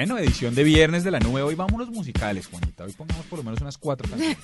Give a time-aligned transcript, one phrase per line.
[0.00, 1.42] Bueno, edición de viernes de la nube.
[1.42, 2.84] Hoy vámonos musicales, Juanita.
[2.84, 4.38] Hoy pongamos por lo menos unas cuatro canciones.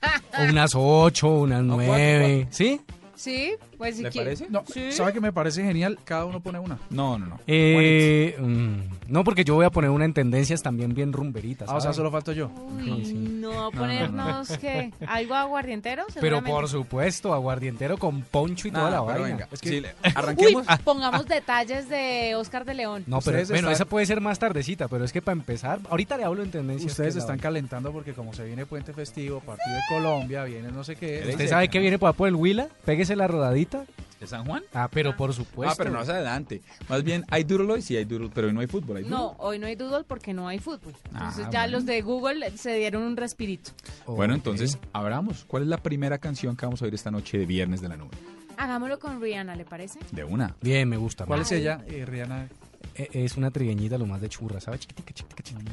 [0.50, 2.46] Unas ocho, unas nueve.
[2.50, 2.82] ¿Sí?
[3.18, 4.26] Sí, pues si ¿Le quiere.
[4.26, 4.46] parece?
[4.48, 4.92] No, Sí.
[4.92, 5.98] ¿sabe que me parece genial?
[6.04, 6.78] Cada uno pone una.
[6.88, 7.40] No, no, no.
[7.48, 11.68] Eh, mm, no, porque yo voy a poner una en tendencias también bien rumberitas.
[11.68, 12.48] Ah, o sea, solo falto yo.
[12.48, 16.04] Uy, Sí, no, ponernos que algo aguardientero.
[16.20, 19.24] Pero por supuesto, aguardientero con poncho y toda la vaina.
[19.26, 20.66] venga, Es que- sí, Uy, arranquemos.
[20.84, 23.02] pongamos detalles de Oscar de León.
[23.08, 25.80] No, pero Ustedes bueno, están- esa puede ser más tardecita, pero es que para empezar,
[25.90, 26.92] ahorita le hablo en tendencias.
[26.92, 30.84] Ustedes la están calentando porque como se viene puente festivo, partido de Colombia, viene no
[30.84, 31.24] sé qué.
[31.28, 32.68] ¿Usted sabe que viene por, por el Huila?
[33.16, 33.84] La rodadita.
[34.20, 34.64] ¿De San Juan?
[34.74, 35.72] Ah, pero por supuesto.
[35.72, 36.60] ah, pero no hace adelante.
[36.88, 38.96] Más bien, hay duro hoy, sí hay duro, pero hoy no hay fútbol.
[38.96, 40.92] ¿hay No, hoy no hay doodle porque no hay fútbol.
[41.12, 41.76] Entonces Ah, ya bueno.
[41.76, 43.70] los de Google se dieron un respirito.
[44.06, 45.44] Bueno, entonces, abramos.
[45.46, 47.96] ¿Cuál es la primera canción que vamos a oír esta noche de viernes de la
[47.96, 48.10] nube?
[48.56, 50.00] Hagámoslo con Rihanna, ¿le parece?
[50.10, 50.56] De una.
[50.60, 51.24] Bien, me gusta.
[51.24, 52.48] ¿Cuál es ella, eh, Rihanna?
[52.96, 54.80] Eh, Es una trigueñita lo más de churra, ¿sabes?
[54.80, 55.72] Chiquitica, chiquitica, chiquitica.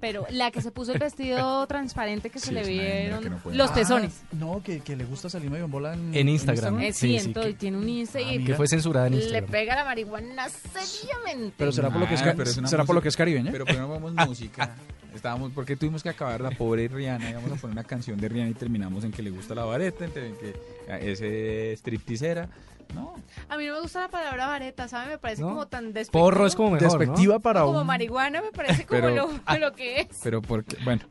[0.00, 3.70] Pero la que se puso el vestido transparente que Sí, se le vieron no los
[3.70, 4.22] pezones.
[4.24, 6.80] Ah, no, que, que le gusta salir medio en bola en, En Instagram.
[6.80, 8.44] Eh, Sí, sí, sí, entonces que- tiene un Insta Ah, y.
[8.44, 9.50] Que fue censurada en le Instagram.
[9.50, 11.54] pega la marihuana seriamente.
[11.56, 13.52] Pero será por lo que es, Ah, será por lo que es música- caribeña.
[13.52, 14.74] Pero vamos música.
[15.16, 17.30] Estábamos, porque tuvimos que acabar la pobre Rihanna.
[17.30, 20.04] Íbamos a poner una canción de Rihanna y terminamos en que le gusta la vareta,
[20.04, 20.54] en que
[21.00, 22.48] es eh, stripteasera.
[22.94, 23.16] No,
[23.48, 25.10] A mí no me gusta la palabra vareta, ¿sabe?
[25.10, 25.48] Me parece ¿No?
[25.48, 26.24] como tan despectivo.
[26.24, 26.98] Porro es como mejor, ¿no?
[26.98, 27.86] Despectiva para Como un...
[27.86, 29.14] marihuana me parece como Pero-
[29.48, 30.08] lo, lo que es.
[30.22, 31.02] pero porque, bueno,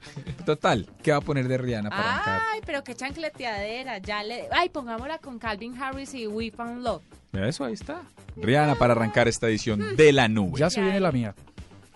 [0.45, 2.41] total, ¿qué va a poner de Rihanna para arrancar?
[2.53, 3.97] Ay, pero qué chancleteadera.
[3.97, 4.47] Ya le...
[4.51, 7.03] Ay, pongámosla con Calvin Harris y We Found Love.
[7.33, 8.03] Mira Eso ahí está.
[8.37, 10.57] Rihanna para arrancar esta edición de la nube.
[10.57, 11.35] Ya se viene la mía.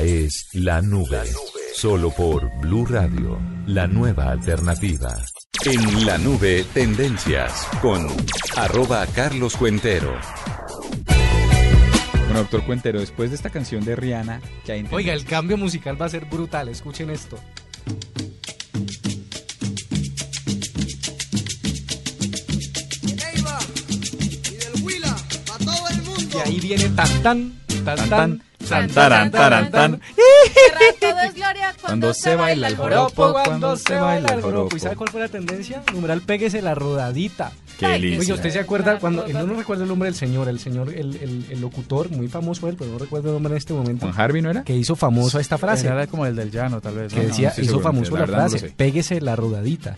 [0.08, 1.22] es La Nube.
[1.74, 5.14] Solo por Blue Radio, la nueva alternativa.
[5.66, 8.06] En La Nube, tendencias con
[8.56, 10.14] arroba Carlos Cuentero.
[12.24, 15.58] Bueno, doctor Cuentero, después de esta canción de Rihanna, que hay en Oiga, el cambio
[15.58, 16.68] musical va a ser brutal.
[16.68, 17.38] Escuchen esto.
[26.34, 30.00] Y ahí viene tan tan, tan tan, Tan, taran, taran, tan.
[31.00, 33.32] Todo es gloria cuando, se baila el joropo.
[33.32, 34.76] cuando se baila el joropo.
[34.76, 35.82] ¿Y sabe cuál fue la tendencia?
[35.92, 37.52] Numeral péguese la rodadita.
[37.78, 38.18] Qué delicia.
[38.20, 41.14] Oye, ¿usted se acuerda cuando, no, no recuerdo el nombre del señor, el señor, el,
[41.16, 44.20] el- el locutor, muy famoso él, pero no recuerdo el nombre en este momento, ¿Juan
[44.20, 44.64] Harvey no era?
[44.64, 45.86] que hizo famoso esta frase.
[45.86, 47.12] Era como el del llano, tal vez.
[47.12, 47.26] que ¿no?
[47.28, 49.94] decía, hizo famoso la frase, péguese la rodadita.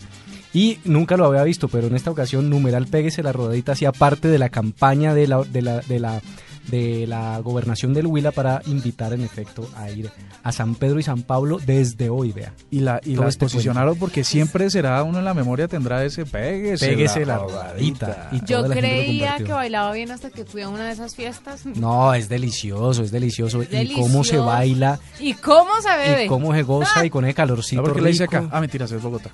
[0.53, 4.27] Y nunca lo había visto, pero en esta ocasión, numeral péguese la rodadita hacía parte
[4.27, 6.21] de la campaña de la, de la, de la,
[6.67, 10.09] de la gobernación del Huila para invitar en efecto a ir
[10.43, 12.53] a San Pedro y San Pablo desde hoy, vea.
[12.69, 16.25] Y la, y la este posicionaron porque siempre será uno en la memoria tendrá ese
[16.25, 18.29] péguese, Péguese la rodadita.
[18.31, 21.65] Y Yo la creía que bailaba bien hasta que fui a una de esas fiestas.
[21.65, 23.61] No, es delicioso, es delicioso.
[23.61, 26.25] Es Y cómo se baila, ¿Y cómo se bebe?
[26.25, 28.37] y cómo se goza, y con el calorcito ¿No porque le dice rico.
[28.37, 28.49] acá?
[28.51, 29.31] Ah, mentiras, es Bogotá.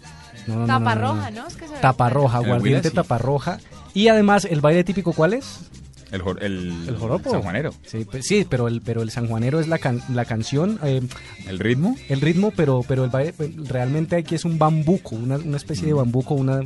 [0.48, 0.86] No, no, no, no, no, no.
[0.86, 1.48] Taparroja, ¿no?
[1.48, 2.96] Es que se Taparroja, aguardiente sí.
[2.96, 3.60] taparroja.
[3.94, 5.60] Y además, ¿el baile típico cuál es?
[6.12, 7.32] El, jor- el, ¿El joropo?
[7.32, 7.74] sanjuanero.
[7.86, 11.02] Sí, pues, sí pero, el, pero el sanjuanero es la, can- la canción, eh,
[11.48, 11.96] ¿El ritmo?
[12.10, 15.84] el ritmo, pero, pero el baile eh, realmente aquí es un bambuco, una, una especie
[15.84, 15.88] Mm.
[15.88, 16.62] de bambuco, una,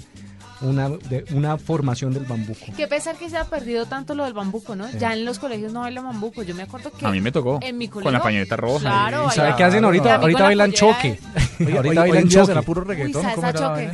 [0.62, 2.60] una, de- una formación del bambuco.
[2.78, 4.88] Qué pesar que se ha perdido tanto lo del bambuco, ¿no?
[4.92, 6.44] Ya en los colegios no bailan bambuco.
[6.44, 7.58] Yo me acuerdo que A mí me tocó.
[7.64, 8.12] en mi Con colegio.
[8.20, 8.80] la pañoleta roja.
[8.82, 10.16] Claro, ¿Y sabe qué hacen ahorita?
[10.18, 11.20] Ahorita con la bailan choque.
[11.62, 12.62] Oye, ahorita bailan choque.
[12.62, 13.24] puro Uy, reggaetón.
[13.24, 13.90] ¿cómo salsa choque.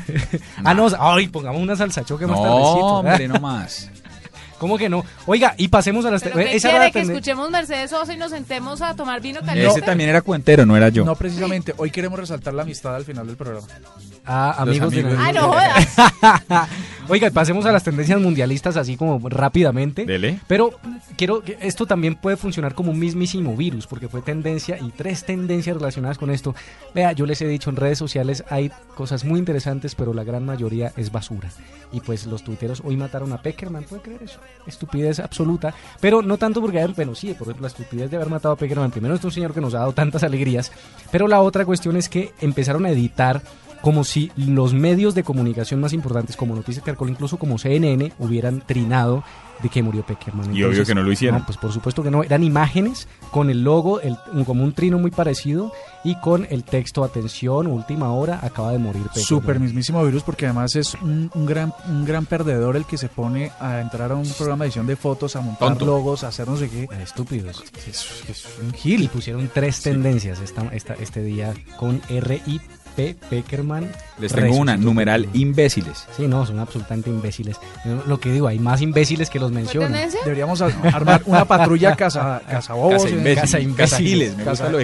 [0.66, 2.86] Ah, no, ay, pongamos una salsa choque más No, tardecito.
[2.86, 3.90] hombre, no más.
[4.58, 5.04] ¿Cómo que no?
[5.26, 6.22] Oiga, y pasemos a las...
[6.24, 6.86] ¿Pero qué esa era quiere?
[6.86, 9.70] la Que escuchemos Mercedes Sosa y nos sentemos a tomar vino caliente.
[9.72, 11.06] Ese también era cuentero, no era yo.
[11.06, 11.74] No, precisamente.
[11.78, 13.68] Hoy queremos resaltar la amistad al final del programa.
[14.26, 15.20] Ah, amigos, de amigos.
[15.20, 16.70] la- Ah, no jodas.
[17.10, 20.06] Oiga, pasemos a las tendencias mundialistas así como rápidamente.
[20.06, 20.40] Dele.
[20.48, 20.72] Pero
[21.16, 25.24] quiero que esto también puede funcionar como un mismísimo virus, porque fue tendencia y tres
[25.24, 26.54] tendencias relacionadas con esto.
[26.94, 30.46] Vea, yo les he dicho en redes sociales hay cosas muy interesantes, pero la gran
[30.46, 31.50] mayoría es basura.
[31.94, 34.40] Y pues los tuiteros hoy mataron a Peckerman, ¿puede creer eso?
[34.66, 35.74] Estupidez absoluta.
[36.02, 38.92] Pero no tanto porque, bueno, sí, por ejemplo, la estupidez de haber matado a Peckerman.
[38.92, 40.74] Primero es un señor que nos ha dado tantas alegrías,
[41.10, 43.42] pero la otra cuestión es que empezaron a editar
[43.82, 48.62] como si los medios de comunicación más importantes como Noticias Caracol, incluso como CNN, hubieran
[48.66, 49.24] trinado
[49.62, 50.56] de que murió Peckerman.
[50.56, 51.40] Y obvio que no lo hicieron.
[51.40, 52.22] No, pues por supuesto que no.
[52.24, 55.72] Eran imágenes con el logo, el, como un trino muy parecido
[56.04, 59.26] y con el texto atención, última hora, acaba de morir Peckerman.
[59.26, 63.10] Super mismísimo virus porque además es un, un gran un gran perdedor el que se
[63.10, 65.86] pone a entrar a un programa de edición de fotos, a montar Tonto.
[65.88, 66.88] logos, a hacer no sé qué.
[67.02, 67.64] Estúpidos.
[67.88, 69.10] Es, es un Y gil.
[69.10, 72.00] pusieron tres tendencias esta, esta- este día con
[72.98, 73.90] RIP Peckerman.
[74.20, 76.06] Les tengo una, numeral imbéciles.
[76.18, 77.58] Sí, no, son absolutamente imbéciles.
[78.08, 79.92] Lo que digo, hay más imbéciles que los ¿Fue mencionan.
[79.92, 80.20] tendencia?
[80.24, 83.04] Deberíamos a- armar una patrulla casa, cazabobos.
[83.04, 83.42] Casa en- imbécil.
[83.42, 83.98] casa imbécil.
[84.08, 84.80] Giles, me gusta casa- lo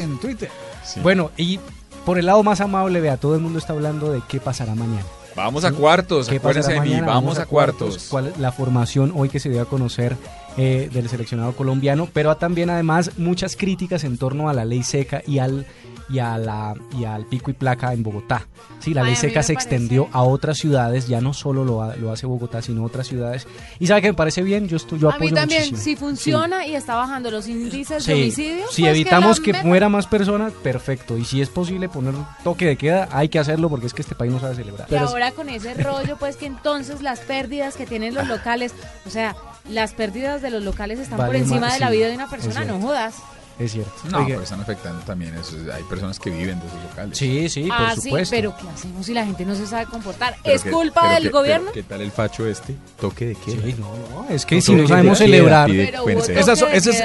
[0.00, 0.50] en Twitter.
[1.02, 1.60] Bueno, y
[2.04, 5.04] por el lado más amable, vea, todo el mundo está hablando de qué pasará mañana.
[5.36, 7.06] Vamos a cuartos, ¿Qué acuérdense de mí, mañana?
[7.06, 8.08] vamos a cuartos.
[8.10, 10.16] ¿Cuál es la formación hoy que se dio a conocer
[10.58, 12.08] eh, del seleccionado colombiano?
[12.12, 15.66] Pero también además muchas críticas en torno a la ley seca y al
[16.10, 18.46] y a la y al pico y placa en Bogotá.
[18.80, 21.64] Sí, la Ay, ley mí seca se parece- extendió a otras ciudades, ya no solo
[21.66, 23.46] lo, lo hace Bogotá, sino otras ciudades.
[23.78, 25.82] Y sabe que me parece bien, yo estoy yo A mí apoyo también, muchísimo.
[25.82, 29.68] si funciona y está bajando los índices de Sí, homicidios, si pues evitamos que, metan.
[29.68, 31.18] mueran más personas, perfecto.
[31.18, 34.14] Y si es posible poner toque de queda, hay que hacerlo porque es que este
[34.14, 34.88] país no sabe celebrar.
[34.90, 38.72] Y ahora con ese rollo, pues que entonces las pérdidas que tienen los locales,
[39.06, 39.36] o sea,
[39.68, 42.64] las pérdidas de los locales están por encima más, de la vida de una persona,
[42.64, 43.14] no jodas.
[43.58, 43.90] Es cierto.
[44.10, 44.28] No, Oiga.
[44.28, 45.56] pero están afectando también eso.
[45.74, 47.18] Hay personas que viven de esos locales.
[47.18, 48.36] Sí, sí, ah, por sí, supuesto.
[48.36, 50.36] pero ¿qué hacemos si la gente no se sabe comportar?
[50.44, 51.72] Pero ¿Es que- culpa del que- gobierno?
[51.72, 52.76] ¿Qué tal el facho este?
[53.00, 53.62] Toque de queda.
[53.64, 53.90] Sí, no,
[54.22, 55.84] no, es que No si no sabemos de celebrar, de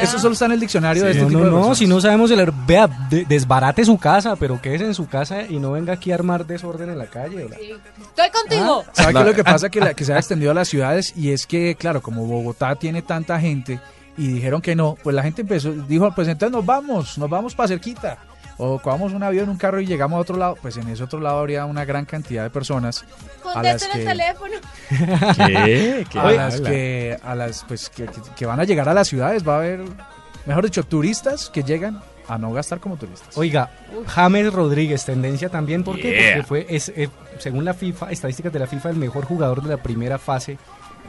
[0.03, 2.00] eso solo está en el diccionario de no, este tipo no, de no, si no
[2.01, 5.93] sabemos celebrar, vea, de- desbarate su casa, pero quédese en su casa y no venga
[5.93, 7.48] aquí a armar desorden en la calle.
[7.60, 7.72] Sí.
[8.01, 8.83] Estoy contigo.
[8.93, 9.69] ¿Sabe qué La- es lo que pasa?
[9.69, 12.75] Que, la- que se ha extendido a las ciudades y es que, claro, como Bogotá
[12.75, 13.79] tiene tanta gente
[14.17, 17.55] y dijeron que no, pues la gente empezó, dijo, pues entonces nos vamos, nos vamos
[17.55, 18.17] para cerquita.
[18.60, 21.20] O cogamos un avión, un carro y llegamos a otro lado, pues en ese otro
[21.20, 23.03] lado habría una gran cantidad de personas
[23.43, 24.53] a las Contesten el que, teléfono.
[25.55, 26.08] ¿Qué?
[26.10, 29.08] ¿Qué a las que, a las, pues, que, que- que van a llegar a las
[29.08, 29.48] ciudades.
[29.48, 29.82] Va a haber,
[30.46, 33.36] mejor dicho, turistas que llegan a no gastar como turistas.
[33.38, 33.72] Oiga,
[34.08, 36.12] James Rodríguez, tendencia también, ¿por qué?
[36.12, 36.36] Yeah.
[36.36, 39.70] Porque fue, es, eh, según la FIFA, estadísticas de la FIFA, el mejor jugador de
[39.70, 40.60] la primera fase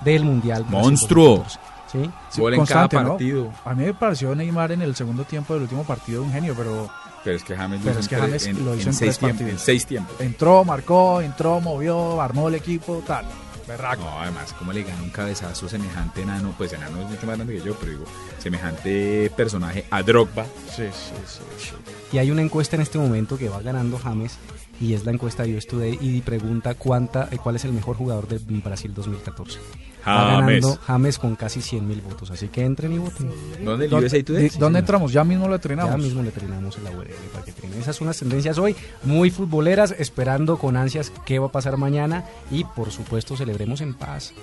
[0.03, 0.65] del Mundial.
[0.67, 1.37] Monstruo.
[1.45, 1.74] 2014.
[1.91, 2.11] ¿Sí?
[2.31, 3.09] Sí, Gol en cada ¿no?
[3.11, 3.53] partido.
[3.65, 6.91] A mí me pareció Neymar en el segundo tiempo del último partido un genio, pero
[7.23, 8.95] Pero es que James lo Pero hizo es que James en, lo hizo en en
[8.95, 9.41] seis tres.
[9.41, 10.21] En seis tiempos.
[10.21, 13.25] entró, marcó, entró, movió, armó el equipo, tal.
[13.67, 14.03] Berraco.
[14.03, 16.55] No, además, ¿cómo le gana un cabezazo semejante enano?
[16.59, 18.05] Pues enano es mucho más grande que yo, pero digo,
[18.39, 20.45] semejante personaje a Drogba.
[20.69, 21.41] Sí, sí, sí.
[21.57, 21.73] sí.
[22.13, 24.37] Y hay una encuesta en este momento que va ganando James
[24.81, 27.97] y es la encuesta de US Today y pregunta cuánta, eh, cuál es el mejor
[27.97, 29.59] jugador de Brasil 2014.
[30.07, 30.61] Va James.
[30.63, 33.31] ganando James con casi 100 mil votos, así que entren y voten.
[33.65, 33.85] ¿Dónde?
[33.87, 34.51] ¿El ¿Dónde, USA Today?
[34.59, 35.13] ¿dónde entramos?
[35.13, 35.99] Ya mismo lo Ya entrenamos.
[35.99, 37.81] mismo le terminamos en la URL para que treinen.
[37.81, 42.25] Esas son las tendencias hoy, muy futboleras, esperando con ansias qué va a pasar mañana
[42.51, 44.35] y por supuesto celebremos en paz.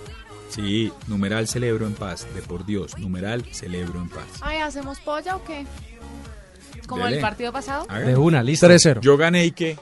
[0.50, 2.28] Sí, numeral celebro en paz.
[2.34, 4.26] De por Dios, numeral celebro en paz.
[4.42, 5.66] Ay, ¿hacemos polla o qué?
[6.88, 7.18] Como Dele.
[7.18, 7.86] el partido pasado.
[7.88, 8.68] De una, listo.
[8.68, 9.00] 3-0.
[9.02, 9.78] Yo gané y qué.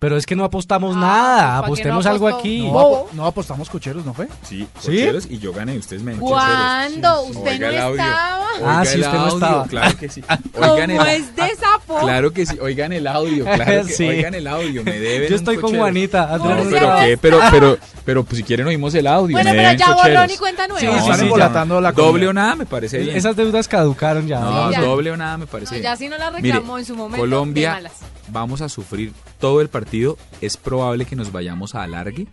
[0.00, 2.62] Pero es que no apostamos Ah, nada, ¿para qué apostemos no algo aquí.
[2.70, 4.28] No, no apostamos cocheros, ¿no fue?
[4.42, 4.86] Sí, ¿Sí?
[4.86, 5.76] cocheros, y yo gané.
[5.76, 7.26] Ustedes me ¿Cuándo?
[7.26, 7.38] Sí, sí.
[7.38, 8.00] Usted Oiga no el audio.
[8.02, 8.46] estaba.
[8.64, 9.66] Ah, sí, usted no audio, estaba.
[9.66, 10.22] Claro que sí.
[10.54, 11.98] ¿Cómo Oigan el, es de sapo?
[12.00, 12.58] Claro que sí.
[12.62, 13.44] Oigan el audio.
[13.44, 14.08] Claro que Sí.
[14.08, 14.82] Oigan el audio.
[14.84, 15.76] Me deben Yo estoy con.
[15.76, 16.38] Juanita.
[16.38, 19.36] No, No, no pero qué, pero, pero, pero pues si quieren oímos el audio.
[19.36, 20.80] Bueno, me pero ya borrón y cuenta nueva.
[20.80, 23.16] Sí, No, sí, embolatando la Doble o nada me parece bien.
[23.18, 24.40] Esas deudas caducaron ya.
[24.40, 25.82] No, doble o nada me parece No, bien.
[25.92, 27.18] ya si no la Mire, reclamó en su momento.
[27.18, 27.92] Colombia, malas.
[28.30, 30.16] Vamos a sufrir todo el partido.
[30.40, 32.26] Es probable que nos vayamos a alargue.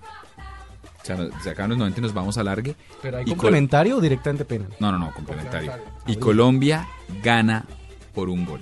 [1.01, 2.75] O sea, nos- se acaban los 90 y nos vamos a alargue.
[3.01, 4.69] ¿Pero hay Y Col- complementario o directamente penal?
[4.79, 5.71] No, no, no, complementario.
[6.05, 6.87] Y Colombia
[7.23, 7.65] gana
[8.13, 8.61] por un gol.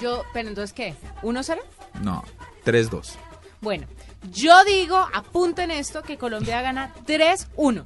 [0.00, 0.94] Yo, pero entonces, ¿qué?
[1.22, 1.58] ¿1-0?
[2.02, 2.24] No,
[2.64, 3.16] 3-2.
[3.60, 3.86] Bueno,
[4.32, 7.82] yo digo, apunten esto, que Colombia gana 3-1.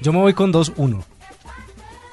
[0.00, 1.02] Yo me voy con 2-1.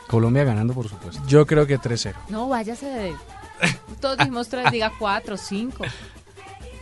[0.07, 1.21] Colombia ganando, por supuesto.
[1.27, 2.13] Yo creo que 3-0.
[2.29, 3.15] No, váyase de...
[4.01, 5.83] Todos dijimos 3, diga 4, 5.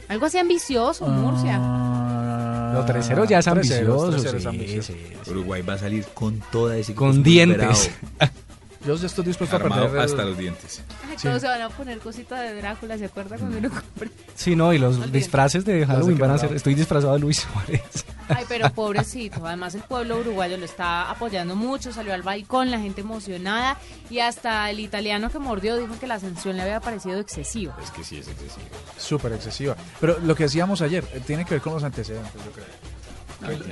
[0.10, 1.58] Algo así ambicioso, Murcia.
[1.62, 4.12] Ah, Lo 3-0 ya es 3-0, ambicioso.
[4.12, 4.94] 3-0 es sí, ambicioso.
[4.94, 5.32] sí, sí.
[5.32, 7.92] Uruguay va a salir con toda ese Con dientes.
[8.86, 9.90] Yo ya estoy dispuesto a perder.
[9.92, 10.82] el- hasta los dientes.
[11.10, 11.28] Ay, Sí.
[11.28, 14.10] todos se van a poner cositas de Drácula, ¿se acuerda cuando uno compra?
[14.36, 16.54] Sí, no, y los disfraces de Halloween van a ser.
[16.54, 18.06] Estoy disfrazado de Luis Suárez.
[18.30, 19.46] Ay, pero pobrecito.
[19.46, 21.92] Además, el pueblo uruguayo lo está apoyando mucho.
[21.94, 23.78] Salió al balcón, la gente emocionada.
[24.10, 27.75] Y hasta el italiano que mordió dijo que la sanción le había parecido excesiva.
[27.84, 28.66] Es que sí, es excesivo.
[28.98, 29.75] Súper excesiva.
[30.00, 32.66] Pero lo que decíamos ayer, eh, tiene que ver con los antecedentes, yo creo.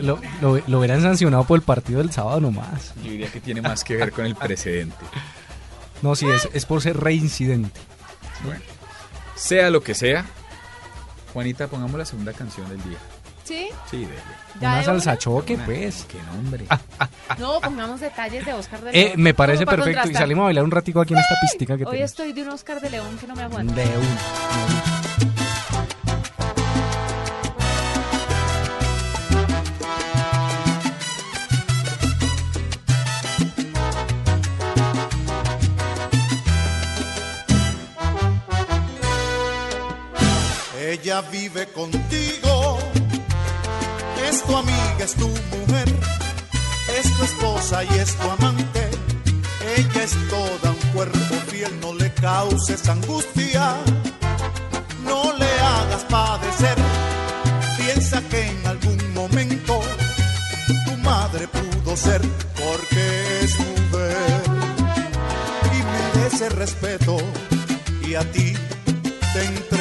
[0.02, 2.94] Lo, lo, lo hubieran sancionado por el partido del sábado nomás.
[3.04, 4.96] Yo diría que tiene más que ver con el precedente.
[6.02, 7.80] No, sí, es, es por ser reincidente.
[8.44, 8.60] Bueno,
[9.36, 10.26] sea lo que sea,
[11.34, 12.98] Juanita, pongamos la segunda canción del día.
[13.44, 13.70] ¿Sí?
[13.90, 14.08] Sí.
[14.62, 16.06] ¿Ya Una de salsa choque, pues.
[16.10, 16.66] Qué nombre.
[17.40, 19.22] No, pongamos detalles de Oscar de Eh, León.
[19.22, 20.10] me parece perfecto.
[20.10, 22.12] Y salimos a bailar un ratico aquí en esta pistica que Hoy tenemos.
[22.12, 23.74] estoy de un Oscar de León que no me aguanta.
[23.74, 25.51] De una.
[40.92, 42.78] Ella vive contigo,
[44.30, 45.88] es tu amiga, es tu mujer,
[47.00, 48.90] es tu esposa y es tu amante.
[49.78, 53.78] Ella es toda un cuerpo fiel, no le causes angustia,
[55.06, 56.76] no le hagas padecer.
[57.78, 59.80] Piensa que en algún momento
[60.86, 62.22] tu madre pudo ser,
[62.54, 64.42] porque es mujer
[65.72, 67.16] y merece respeto
[68.06, 68.54] y a ti
[69.34, 69.81] te entregó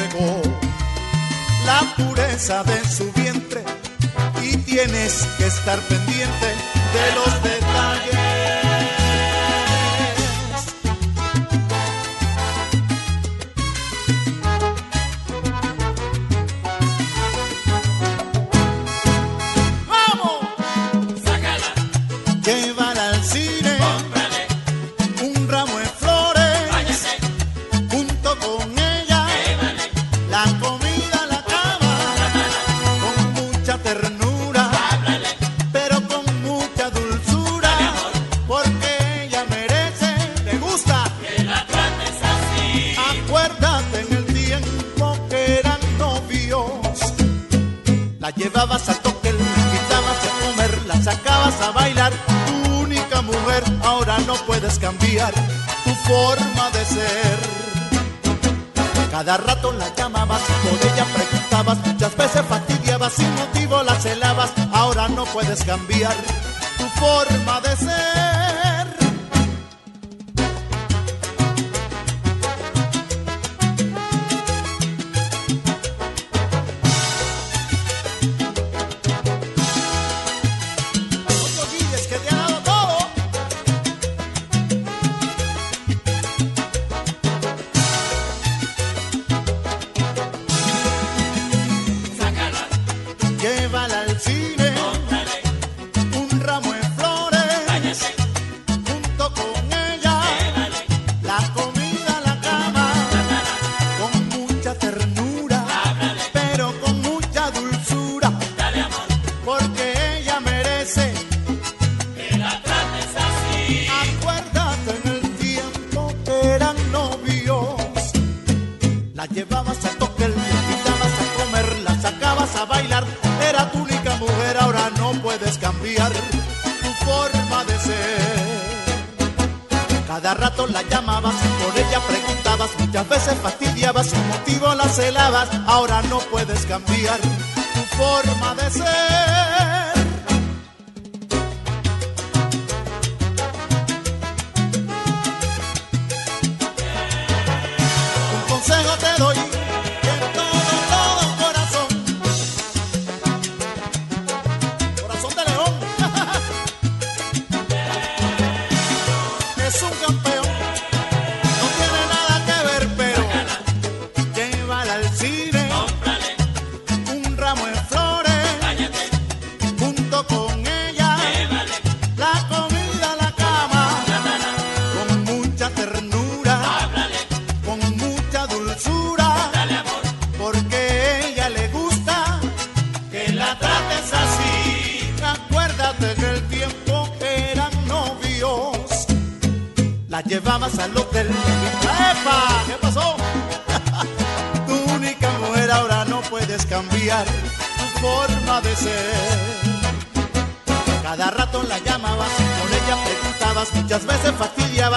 [2.41, 3.63] pureza de su vientre
[4.41, 7.50] y tienes que estar pendiente de los detalles.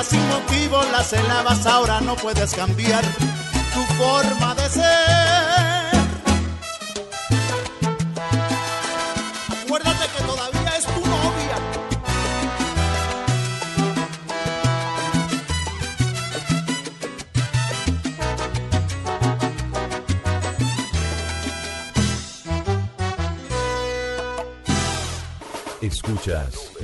[0.09, 3.05] Sin motivo la celabas, ahora no puedes cambiar
[3.75, 5.54] tu forma de ser.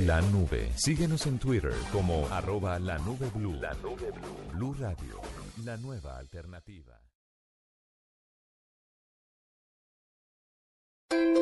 [0.05, 0.71] La nube.
[0.75, 3.53] Síguenos en Twitter como arroba la nube blue.
[3.61, 4.51] La nube blue.
[4.53, 5.21] Blue Radio,
[5.63, 6.99] la nueva alternativa.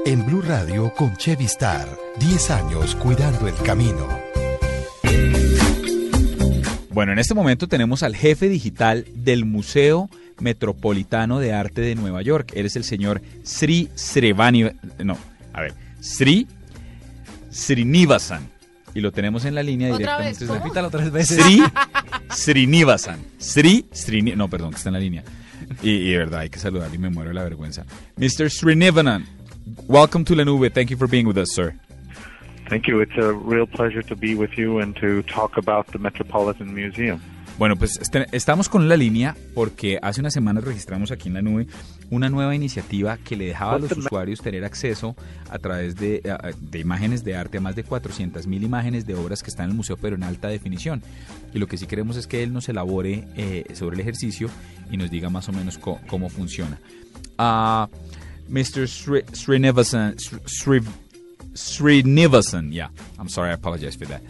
[0.05, 1.87] En Blue Radio con Chevy Star,
[2.19, 4.07] 10 años cuidando el camino.
[6.89, 12.21] Bueno, en este momento tenemos al jefe digital del Museo Metropolitano de Arte de Nueva
[12.21, 12.53] York.
[12.55, 14.71] Él es el señor Sri Srivani...
[15.03, 15.17] No,
[15.53, 16.47] a ver, Sri
[17.49, 18.49] Srinivasan.
[18.93, 20.45] Y lo tenemos en la línea ¿Otra directamente.
[20.47, 21.43] Repítalo tres veces.
[21.43, 21.63] Sri
[22.29, 23.19] Srinivasan.
[23.37, 24.35] Sri Srini...
[24.35, 25.23] No, perdón, que está en la línea.
[25.83, 27.85] Y, y de verdad, hay que saludar y me muero de la vergüenza.
[28.17, 28.49] Mr.
[28.49, 29.25] Srinivasan,
[29.87, 30.69] welcome to La Nube.
[30.71, 31.73] Thank you for being with us, sir.
[32.69, 33.01] Thank you.
[33.01, 37.19] It's a real pleasure to be with you and to talk about the Metropolitan Museum.
[37.59, 41.41] Bueno, pues este- estamos con la línea porque hace unas semanas registramos aquí en la
[41.41, 41.67] nube
[42.09, 45.13] una nueva iniciativa que le dejaba a los usuarios tener acceso
[45.51, 46.21] a través de,
[46.61, 49.71] de imágenes de arte a más de 400 mil imágenes de obras que están en
[49.71, 51.03] el museo, pero en alta definición.
[51.53, 54.49] Y lo que sí queremos es que él nos elabore eh, sobre el ejercicio
[54.89, 56.79] y nos diga más o menos co- cómo funciona.
[57.37, 57.89] Ah,
[58.47, 58.87] Mr.
[58.87, 60.81] Sri, Srinivasan, Sri, Sri,
[61.53, 64.21] Srinivasan, yeah, I'm sorry, I apologize for that.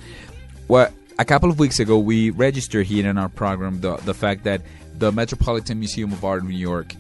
[0.68, 4.45] Well, a couple of weeks ago, we registered here in our program the, the fact
[4.45, 4.62] that
[4.97, 6.95] the Metropolitan Museum of Art in New York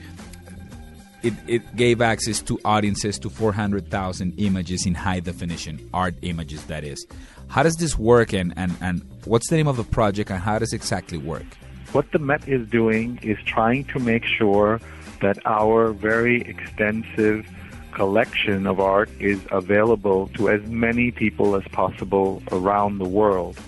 [1.21, 6.85] it, it gave access to audiences to 400,000 images in high definition, art images, that
[6.85, 7.05] is.
[7.49, 10.59] How does this work, and, and, and what's the name of the project, and how
[10.59, 11.45] does it exactly work?
[11.91, 14.79] What the Met is doing is trying to make sure
[15.21, 17.45] that our very extensive
[17.91, 23.59] collection of art is available to as many people as possible around the world.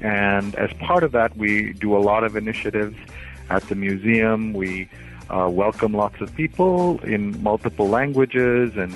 [0.00, 2.96] And as part of that, we do a lot of initiatives
[3.50, 4.52] at the museum.
[4.52, 4.88] We
[5.30, 8.92] uh, welcome lots of people in multiple languages and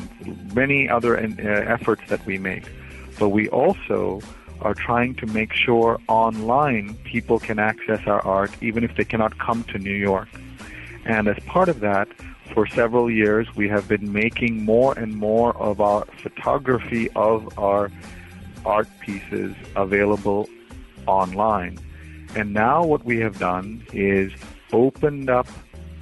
[0.54, 2.64] many other uh, efforts that we make.
[3.18, 4.20] But we also
[4.62, 9.38] are trying to make sure online people can access our art even if they cannot
[9.38, 10.28] come to New York.
[11.04, 12.08] And as part of that,
[12.54, 17.90] for several years, we have been making more and more of our photography of our
[18.64, 20.48] art pieces available
[21.06, 21.78] online.
[22.34, 24.32] And now what we have done is
[24.72, 25.46] opened up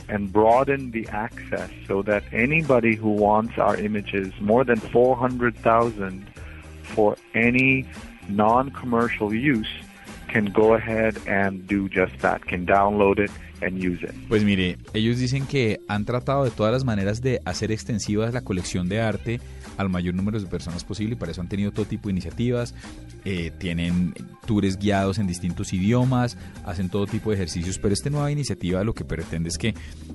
[0.08, 6.26] and broadened the access so that anybody who wants our images, more than 400,000
[6.82, 7.86] for any
[8.28, 9.68] non-commercial use,
[10.28, 13.30] can go ahead and do just that, can download it
[13.62, 14.14] and use it.
[14.28, 18.42] Pues mire, ellos dicen que han tratado de todas las maneras de hacer extensivas la
[18.42, 19.40] colección de arte
[19.81, 22.75] al mayor número de personas posible y para eso han tenido todo tipo de iniciativas,
[23.25, 24.14] eh, tienen
[24.47, 28.95] tours guiados en distintos idiomas, hacen todo tipo de ejercicios, pero esta nueva iniciativa lo
[28.95, 29.75] que pretende es que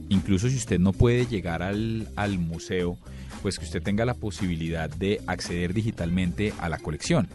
[0.09, 2.97] incluso si usted no puede llegar al, al museo,
[3.41, 7.27] pues que usted tenga la posibilidad de acceder digitalmente a la colección.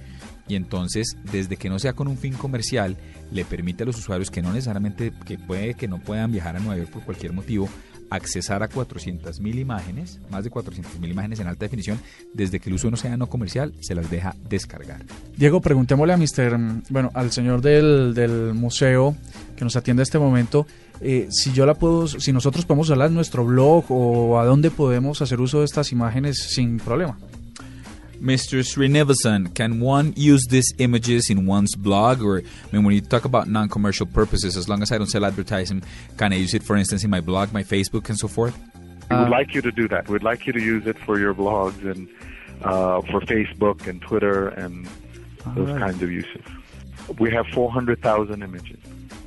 [0.49, 2.97] Y entonces, desde que no sea con un fin comercial,
[3.31, 6.59] le permite a los usuarios que no necesariamente, que puede que no puedan viajar a
[6.59, 7.69] Nueva York por cualquier motivo,
[8.11, 11.99] accesar a 400.000 imágenes, más de 400.000 imágenes en alta definición,
[12.35, 15.03] desde que el uso no sea no comercial, se las deja descargar.
[15.37, 19.17] Diego, preguntémosle a mm, bueno, al señor del, del museo
[19.57, 20.67] que nos atiende a este momento,
[21.01, 24.71] eh, si yo la puedo, si nosotros podemos usarla en nuestro blog o a dónde
[24.71, 27.17] podemos hacer uso de estas imágenes sin problema.
[28.21, 28.61] Mr.
[28.61, 32.23] Srinivasan, can one use these images in one's blog?
[32.23, 35.07] Or, I mean, when you talk about non commercial purposes, as long as I don't
[35.07, 35.83] sell advertising,
[36.19, 38.59] can I use it, for instance, in my blog, my Facebook, and so forth?
[39.11, 40.09] We would like you to do that.
[40.09, 42.09] We'd like you to use it for your blogs and
[42.63, 44.87] uh, for Facebook and Twitter and
[45.55, 46.43] those kinds of uses.
[47.19, 48.79] We have 400,000 images,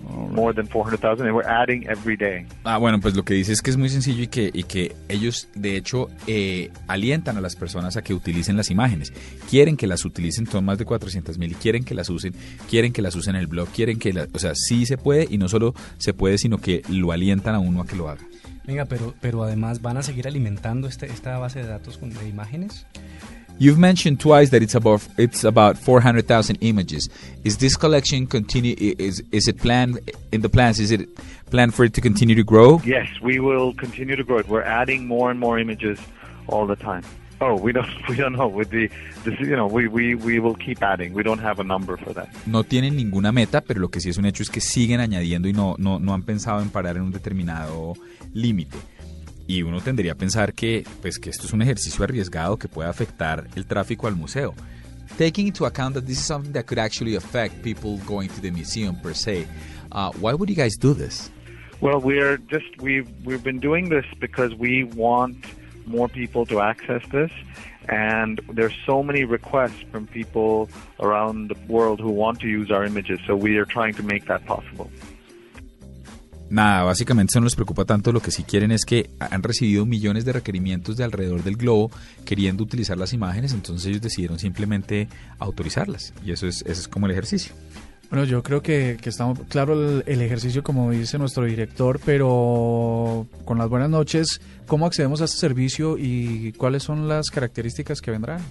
[0.03, 2.45] more than 400,000, and we're adding every day.
[2.63, 4.95] Ah, bueno, pues lo que dice es que es muy sencillo y que, y que
[5.09, 9.13] ellos, de hecho, eh, alientan a las personas a que utilicen las imágenes.
[9.49, 12.33] Quieren que las utilicen, son más de 400 mil, y quieren que las usen,
[12.69, 15.27] quieren que las usen en el blog, quieren que, la- o sea, sí se puede
[15.29, 18.21] y no solo se puede, sino que lo alientan a uno a que lo haga.
[18.65, 22.29] Venga, pero, pero además van a seguir alimentando este, esta base de datos con, de
[22.29, 22.85] imágenes.
[23.63, 27.07] You've mentioned twice that it's about it's about 400,000 images.
[27.45, 28.75] Is this collection continue?
[28.77, 30.01] Is is it planned
[30.33, 30.81] in the plans?
[30.81, 31.07] Is it
[31.49, 32.81] planned for it to continue to grow?
[32.83, 34.49] Yes, we will continue to grow it.
[34.49, 35.97] We're adding more and more images
[36.47, 37.03] all the time.
[37.39, 38.89] Oh, we don't we don't know with the
[39.23, 41.13] this you know we, we, we will keep adding.
[41.13, 42.27] We don't have a number for that.
[42.45, 45.47] No tienen ninguna meta, pero lo que sí es un hecho es que siguen añadiendo
[45.47, 47.93] y no no no han pensado en parar en un determinado
[48.33, 48.77] límite.
[49.47, 52.89] Y uno tendría a pensar que pues que esto es un ejercicio arriesgado que puede
[52.89, 54.53] afectar el tráfico al museo.
[55.17, 58.49] Taking into account that this is something that could actually affect people going to the
[58.51, 59.45] museum per se,
[59.91, 61.29] uh, why would you guys do this?
[61.81, 65.45] Well, we're just we've we've been doing this because we want
[65.85, 67.31] more people to access this,
[67.89, 70.69] and there's so many requests from people
[71.01, 73.19] around the world who want to use our images.
[73.27, 74.89] So we are trying to make that possible.
[76.53, 79.87] Nada, básicamente eso no les preocupa tanto, lo que sí quieren es que han recibido
[79.87, 81.89] millones de requerimientos de alrededor del globo
[82.25, 85.07] queriendo utilizar las imágenes, entonces ellos decidieron simplemente
[85.39, 87.55] autorizarlas y eso es, eso es como el ejercicio.
[88.11, 93.25] Bueno, yo creo que, que estamos claro el, el ejercicio, como dice nuestro director, pero
[93.45, 98.11] con las buenas noches, ¿cómo accedemos a este servicio y cuáles son las características que
[98.11, 98.41] vendrán?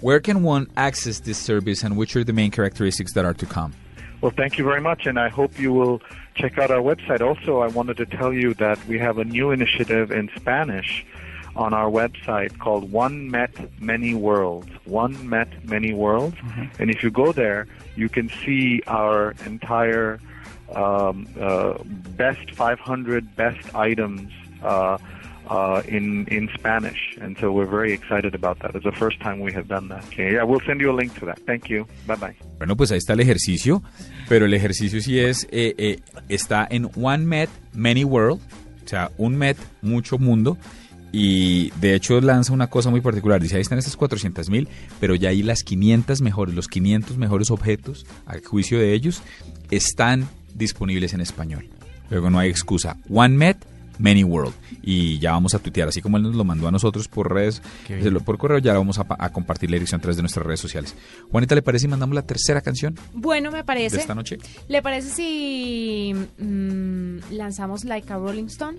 [0.00, 3.46] Where can one access this service and which are the main characteristics that are to
[3.46, 3.74] come?
[4.24, 6.00] Well, thank you very much, and I hope you will
[6.34, 7.20] check out our website.
[7.20, 11.04] Also, I wanted to tell you that we have a new initiative in Spanish
[11.54, 14.70] on our website called One Met Many Worlds.
[14.86, 16.38] One Met Many Worlds.
[16.78, 20.20] And if you go there, you can see our entire
[20.74, 21.74] um, uh,
[22.16, 24.32] best 500 best items
[24.62, 24.96] uh,
[25.48, 28.74] uh, in in Spanish, and so we're very excited about that.
[28.74, 30.04] It's the first time we have done that.
[30.06, 31.38] Okay, yeah, we'll send you a link to that.
[31.46, 31.86] Thank you.
[32.06, 32.36] Bye bye.
[32.58, 33.82] Bueno, pues ahí está el ejercicio,
[34.28, 38.40] pero el ejercicio sí es, eh, eh, está en One Met, Many World,
[38.84, 40.56] o sea, un Met, mucho mundo,
[41.12, 45.14] y de hecho lanza una cosa muy particular, dice, ahí están estas 400 mil, pero
[45.14, 49.22] ya ahí las 500 mejores, los 500 mejores objetos, a juicio de ellos,
[49.70, 51.68] están disponibles en español.
[52.10, 52.96] Luego no hay excusa.
[53.08, 53.58] One Met,
[53.98, 54.54] Many World.
[54.82, 57.62] Y ya vamos a tuitear, así como él nos lo mandó a nosotros por redes,
[58.24, 60.60] por correo, ya vamos a, pa- a compartir la dirección a través de nuestras redes
[60.60, 60.94] sociales.
[61.30, 63.96] Juanita, ¿le parece si mandamos la tercera canción Bueno, me de parece.
[63.96, 64.38] esta noche?
[64.68, 68.78] ¿Le parece si mm, lanzamos Like a Rolling Stone?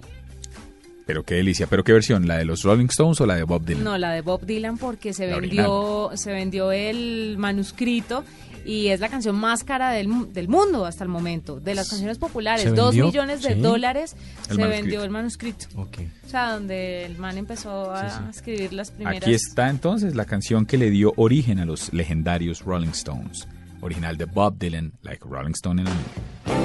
[1.05, 1.67] Pero qué delicia.
[1.67, 2.27] ¿Pero qué versión?
[2.27, 3.83] ¿La de los Rolling Stones o la de Bob Dylan?
[3.83, 8.23] No, la de Bob Dylan porque se La vendió, se vendió el manuscrito
[8.65, 11.59] y es la canción más cara del, mu- del mundo hasta el momento.
[11.59, 13.61] De las canciones populares, ¿Se dos millones de Sí.
[13.61, 14.69] dólares El se manuscrito.
[14.81, 15.65] vendió el manuscrito.
[15.75, 15.87] O
[16.27, 18.29] sea, donde el man empezó a Sí, sí.
[18.31, 19.21] escribir las primeras.
[19.21, 23.47] Aquí está entonces la canción que le dio origen a los legendarios Rolling Stones.
[23.81, 26.64] Original de Bob Dylan, like Rolling Stone en la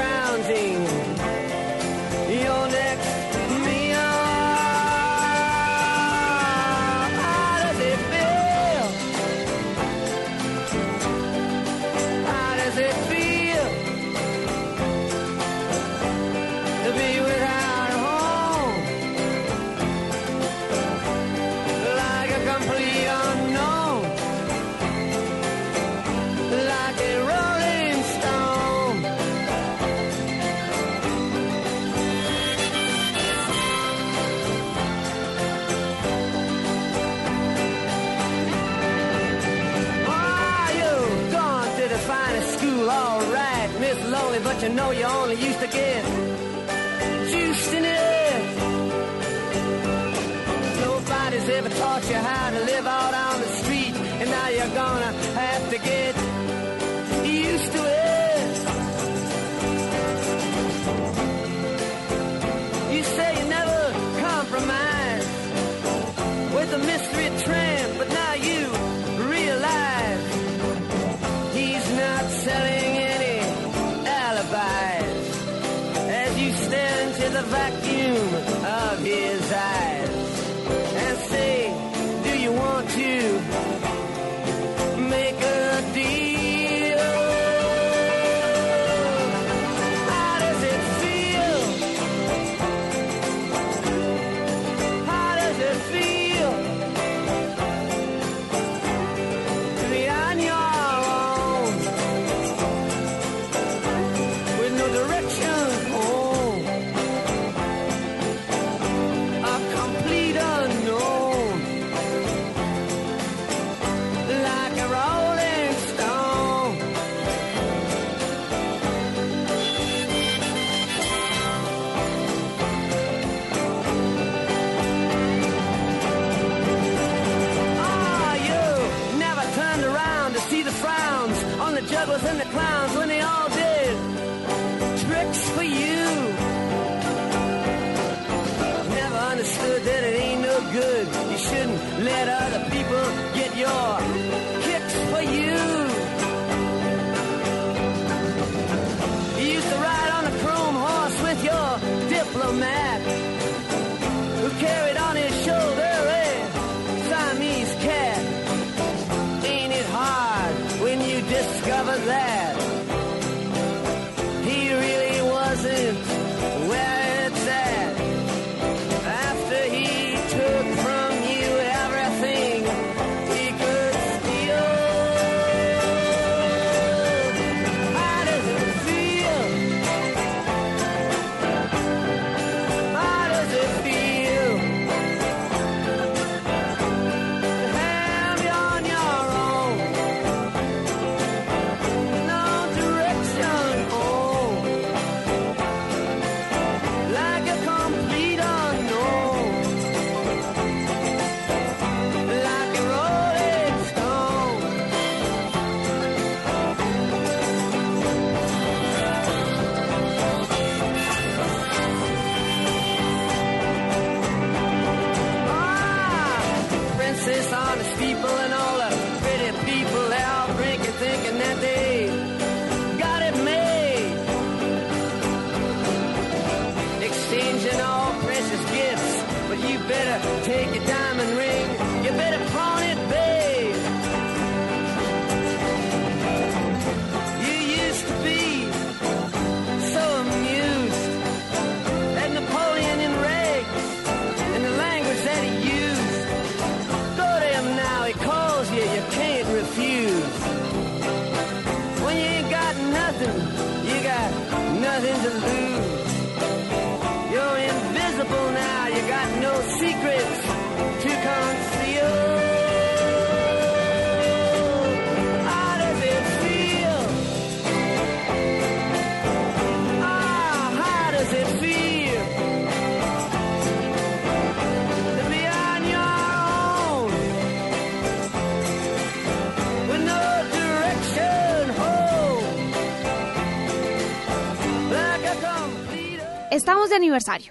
[0.00, 0.29] to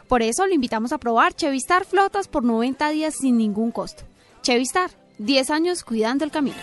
[0.09, 4.05] Por eso lo invitamos a probar Chevistar Flotas por 90 días sin ningún costo.
[4.41, 6.57] Chevistar, 10 años cuidando el camino.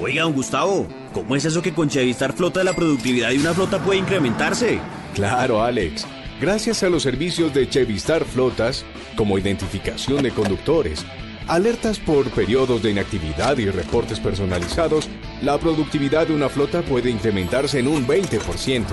[0.00, 3.98] Oigan, Gustavo, ¿cómo es eso que con Chevistar Flota la productividad de una flota puede
[3.98, 4.80] incrementarse?
[5.14, 6.06] Claro, Alex.
[6.40, 8.82] Gracias a los servicios de Chevistar Flotas,
[9.14, 11.04] como identificación de conductores,
[11.50, 15.08] Alertas por periodos de inactividad y reportes personalizados,
[15.42, 18.84] la productividad de una flota puede incrementarse en un 20%.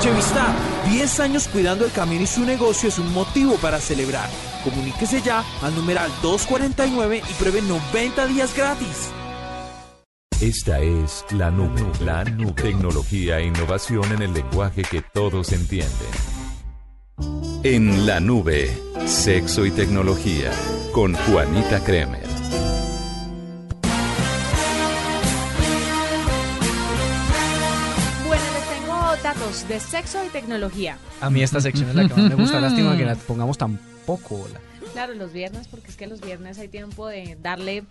[0.00, 0.54] Chevista,
[0.90, 4.28] 10 años cuidando el camino y su negocio es un motivo para celebrar.
[4.62, 9.10] Comuníquese ya al numeral 249 y pruebe 90 días gratis.
[10.42, 12.52] Esta es la nube, la nube.
[12.60, 16.10] Tecnología e innovación en el lenguaje que todos entienden.
[17.62, 18.70] En la nube,
[19.06, 20.52] sexo y tecnología
[20.96, 22.24] con Juanita Kremer.
[28.26, 30.98] Bueno, les tengo datos de sexo y tecnología.
[31.20, 32.60] A mí esta sección es la que más me gusta.
[32.60, 34.46] Lástima que la pongamos tan poco.
[34.52, 34.60] la-
[34.92, 37.84] Claro, los viernes, porque es que los viernes hay tiempo de darle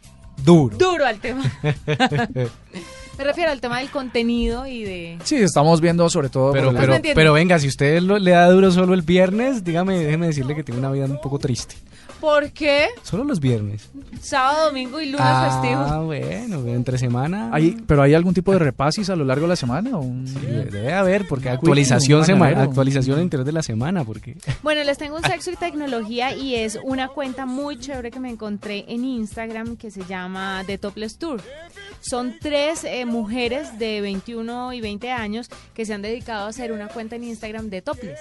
[0.43, 0.75] Duro.
[0.77, 1.43] duro al tema.
[3.17, 5.17] Me refiero al tema del contenido y de...
[5.23, 6.51] Sí, estamos viendo sobre todo...
[6.51, 9.99] Pero, la- pero, pero venga, si usted lo- le da duro solo el viernes, dígame,
[9.99, 11.75] déjeme decirle que tiene una vida un poco triste.
[12.25, 12.88] ¿Por qué?
[13.03, 13.88] Solo los viernes.
[14.19, 16.05] Sábado, domingo y lunes ah, festivo.
[16.05, 17.51] bueno, entre semana.
[17.53, 19.95] ¿Hay, ¿Pero hay algún tipo de repasis a lo largo de la semana?
[19.95, 22.69] o un- Debe haber, porque actualización, quick, un sema- panadero.
[22.71, 24.38] actualización al interior de la semana, porque...
[24.63, 28.31] Bueno, les tengo un sexo y tecnología y es una cuenta muy chévere que me
[28.31, 31.43] encontré en Instagram que se llama The Topless Tour.
[32.01, 36.71] Son tres eh, mujeres de 21 y 20 años que se han dedicado a hacer
[36.71, 38.19] una cuenta en Instagram de topless.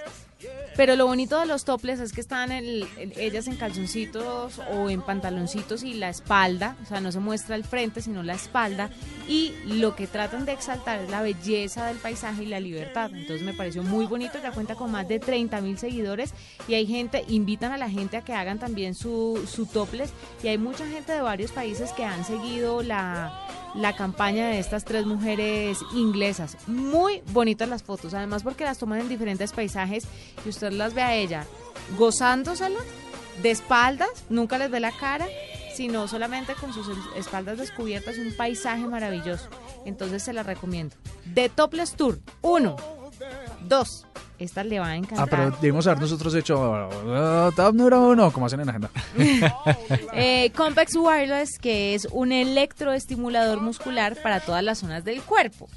[0.77, 4.91] Pero lo bonito de los topless es que están el- el- ellas en calzoncitos o
[4.91, 8.91] en pantaloncitos y la espalda, o sea, no se muestra el frente, sino la espalda.
[9.29, 13.11] Y lo que tratan de exaltar es la belleza del paisaje y la libertad.
[13.15, 16.35] Entonces me pareció muy bonito, ya cuenta con más de 30 mil seguidores
[16.67, 20.11] y hay gente, invitan a la gente a que hagan también su, su topless
[20.43, 23.33] y hay mucha gente de varios países que han seguido la,
[23.75, 26.57] la campaña de estas tres mujeres inglesas.
[26.67, 30.05] Muy bonitas las fotos, además porque las toman en diferentes paisajes
[30.45, 31.45] y usted las ve a ella
[31.99, 32.79] gozándosela
[33.43, 35.27] de espaldas, nunca les ve la cara,
[35.75, 39.49] sino solamente con sus es- espaldas descubiertas, un paisaje maravilloso.
[39.85, 40.95] Entonces se la recomiendo.
[41.35, 42.77] The Topless Tour, uno.
[43.69, 44.07] Dos.
[44.39, 45.29] Esta le va a Ah, encantar.
[45.31, 48.91] pero debimos haber nosotros hecho uh, top número uno, como hacen en la agenda.
[50.13, 55.69] Eh, Compex Wireless, que es un electroestimulador muscular para todas las zonas del cuerpo.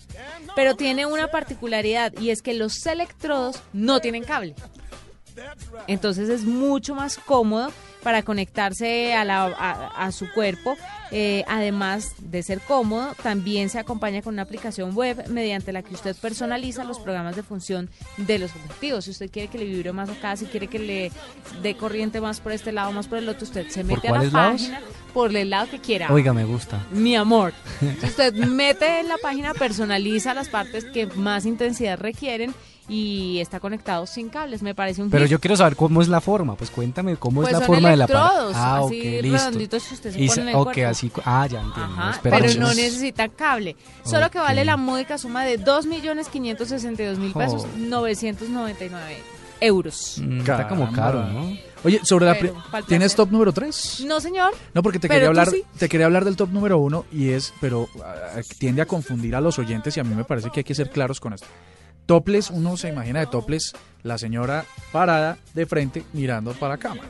[0.56, 4.56] Pero tiene una particularidad y es que los electrodos no tienen cable.
[5.88, 7.72] Entonces es mucho más cómodo
[8.08, 10.78] para conectarse a, la- a- a su cuerpo.
[11.12, 15.94] Eh, además de ser cómodo, también se acompaña con una aplicación web mediante la que
[15.94, 19.04] usted personaliza los programas de función de los objetivos.
[19.06, 21.12] Si usted quiere que le vibre más acá, si quiere que le
[21.62, 24.12] dé corriente más por este lado, más por el otro, usted se ¿Por mete a
[24.12, 24.62] la lados?
[24.62, 24.82] página
[25.14, 26.08] por el lado que quiera.
[26.14, 26.80] Oiga, me gusta.
[26.92, 27.52] Mi amor.
[28.04, 32.54] Usted mete en la página, personaliza las partes que más intensidad requieren
[32.90, 34.62] y está conectado sin cables.
[34.62, 35.32] Me parece un Pero hit.
[35.32, 36.56] yo quiero saber cómo es la forma.
[36.56, 39.38] Pues cuéntame cómo Pues es la son forma de la electrodos, Ah, ok, así listo.
[39.38, 40.90] redonditos que usted se Y pone en el ok, cuerpo.
[40.90, 41.12] así.
[41.26, 41.94] Ah, ya entiendo.
[41.98, 43.76] Ajá, pero no necesita cable.
[44.06, 47.78] Solo que vale la módica suma de 2.562.000 pesos, Oh.
[47.78, 49.18] 999
[49.60, 50.18] euros.
[50.24, 51.58] Mm, Está como caro, ¿no?
[51.84, 52.36] Oye, sobre la...
[52.36, 53.18] Pero, falta ¿Tienes hacer.
[53.18, 54.04] top número 3?
[54.08, 54.52] No, señor.
[54.74, 55.64] No, porque te quería hablar, sí.
[55.78, 59.42] te quería hablar del top número uno y es, pero ah, tiende a confundir a
[59.42, 61.48] los oyentes y a mí me parece que hay que ser claros con esto.
[62.08, 67.10] Topless, uno se imagina de topless la señora parada de frente mirando para la cámara.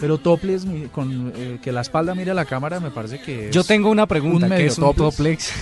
[0.00, 3.48] Pero topless mi- con eh, que la espalda mire a la cámara me parece que
[3.48, 4.46] es Yo tengo una pregunta.
[4.46, 5.52] un ¿Qué es un toplex?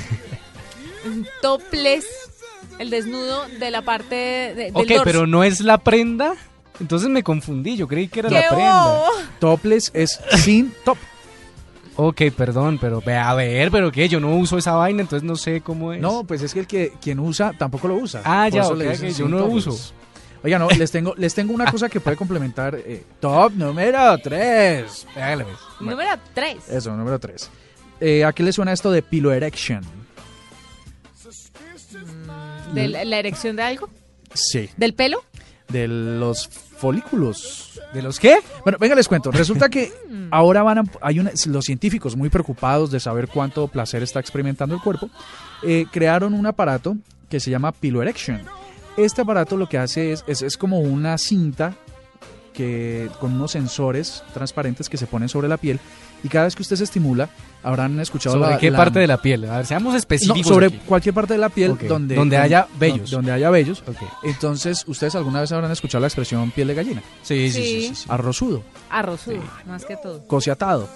[1.43, 2.07] Topless,
[2.79, 5.05] el desnudo de la parte de, del ok, dorso.
[5.05, 6.35] pero no es la prenda.
[6.81, 7.77] Entonces me confundí.
[7.77, 8.85] Yo creí que era ¡Qué la prenda.
[8.85, 9.07] bobo!
[9.39, 10.99] topless es sin top.
[11.97, 15.37] Ok, perdón, pero ve a ver, pero qué, yo no uso esa vaina, entonces no
[15.37, 16.01] sé cómo es.
[16.01, 18.23] No, pues es que el que quien usa tampoco lo usa.
[18.25, 19.79] Ah, Por ya, eso ok, le dicen ok, yo no lo uso.
[20.43, 22.75] Oiga, no, les tengo, les tengo una cosa que puede complementar.
[22.75, 25.07] eh, top número 3.
[25.17, 25.57] Hágale, pues.
[25.81, 26.69] Número 3.
[26.69, 27.51] Eso, número 3.
[28.27, 29.83] ¿A qué le suena esto de pilo erection?
[32.75, 33.89] ¿De la, la erección de algo?
[34.35, 34.69] Sí.
[34.77, 35.23] ¿Del pelo?
[35.69, 36.49] De los
[36.85, 37.81] folículos.
[37.95, 38.37] ¿De los qué?
[38.63, 39.31] Bueno, venga, les cuento.
[39.31, 39.91] Resulta que
[40.31, 44.75] ahora van a, hay una- los científicos muy preocupados de saber cuánto placer está experimentando
[44.75, 45.09] el cuerpo,
[45.63, 46.97] eh, crearon un aparato
[47.31, 48.43] que se llama Pilo Erection.
[48.99, 51.75] Este aparato lo que hace es, es, es como una cinta
[52.55, 55.79] que, con unos sensores transparentes que se ponen sobre la piel
[56.23, 57.29] y cada vez que usted se estimula,
[57.63, 59.45] habrán escuchado ¿Sobre la- qué la- parte de la piel?
[59.51, 60.47] A ver, seamos no, específicos.
[60.47, 60.81] sobre aquí.
[60.87, 63.11] cualquier parte de la piel donde, donde haya vellos.
[63.11, 63.83] Donde haya vellos.
[64.23, 67.03] Entonces, ¿ustedes alguna vez habrán escuchado la expresión piel de gallina?
[67.23, 68.05] Sí, sí, sí, sí, sí.
[68.09, 70.27] Arrozudo, Arrozudo, más que todo.
[70.27, 70.89] cosiatado.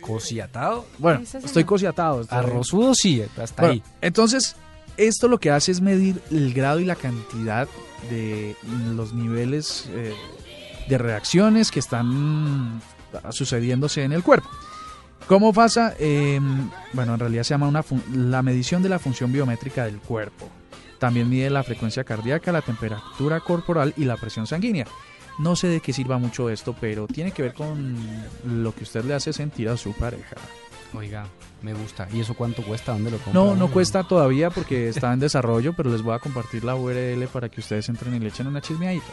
[0.00, 0.86] ¿Cosiatado?
[0.98, 2.20] Bueno, estoy cosiatado.
[2.20, 3.82] estoy- Arrozudo sí, hasta Bueno, ahí.
[4.00, 4.54] entonces,
[4.96, 7.66] esto lo que hace es medir el grado y la cantidad
[8.10, 8.54] de
[8.94, 10.14] los niveles eh,
[10.88, 12.80] de reacciones que están
[13.30, 14.48] sucediéndose en el cuerpo.
[15.26, 15.94] ¿Cómo pasa?
[15.98, 16.40] Eh,
[16.92, 17.84] bueno, en realidad se llama una
[18.14, 20.48] la medición de la función biométrica del cuerpo.
[20.98, 24.86] También mide la frecuencia cardíaca, la temperatura corporal y la presión sanguínea.
[25.38, 27.96] No sé de qué sirva mucho esto, pero tiene que ver con
[28.44, 30.36] lo que usted le hace sentir a su pareja.
[30.94, 31.26] Oiga,
[31.62, 32.08] me gusta.
[32.12, 32.92] ¿Y eso cuánto cuesta?
[32.92, 33.34] ¿Dónde lo compra?
[33.34, 37.28] No, no cuesta todavía porque está en desarrollo, pero les voy a compartir la URL
[37.28, 39.12] para que ustedes entren y le echen una chismeadita.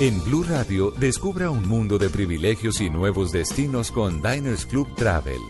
[0.00, 5.40] En Blue Radio, descubra un mundo de privilegios y nuevos destinos con Diners Club Travel.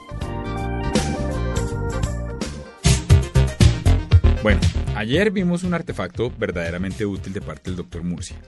[4.42, 4.58] Bueno,
[4.96, 8.40] ayer vimos un artefacto verdaderamente útil de parte del doctor Murcia.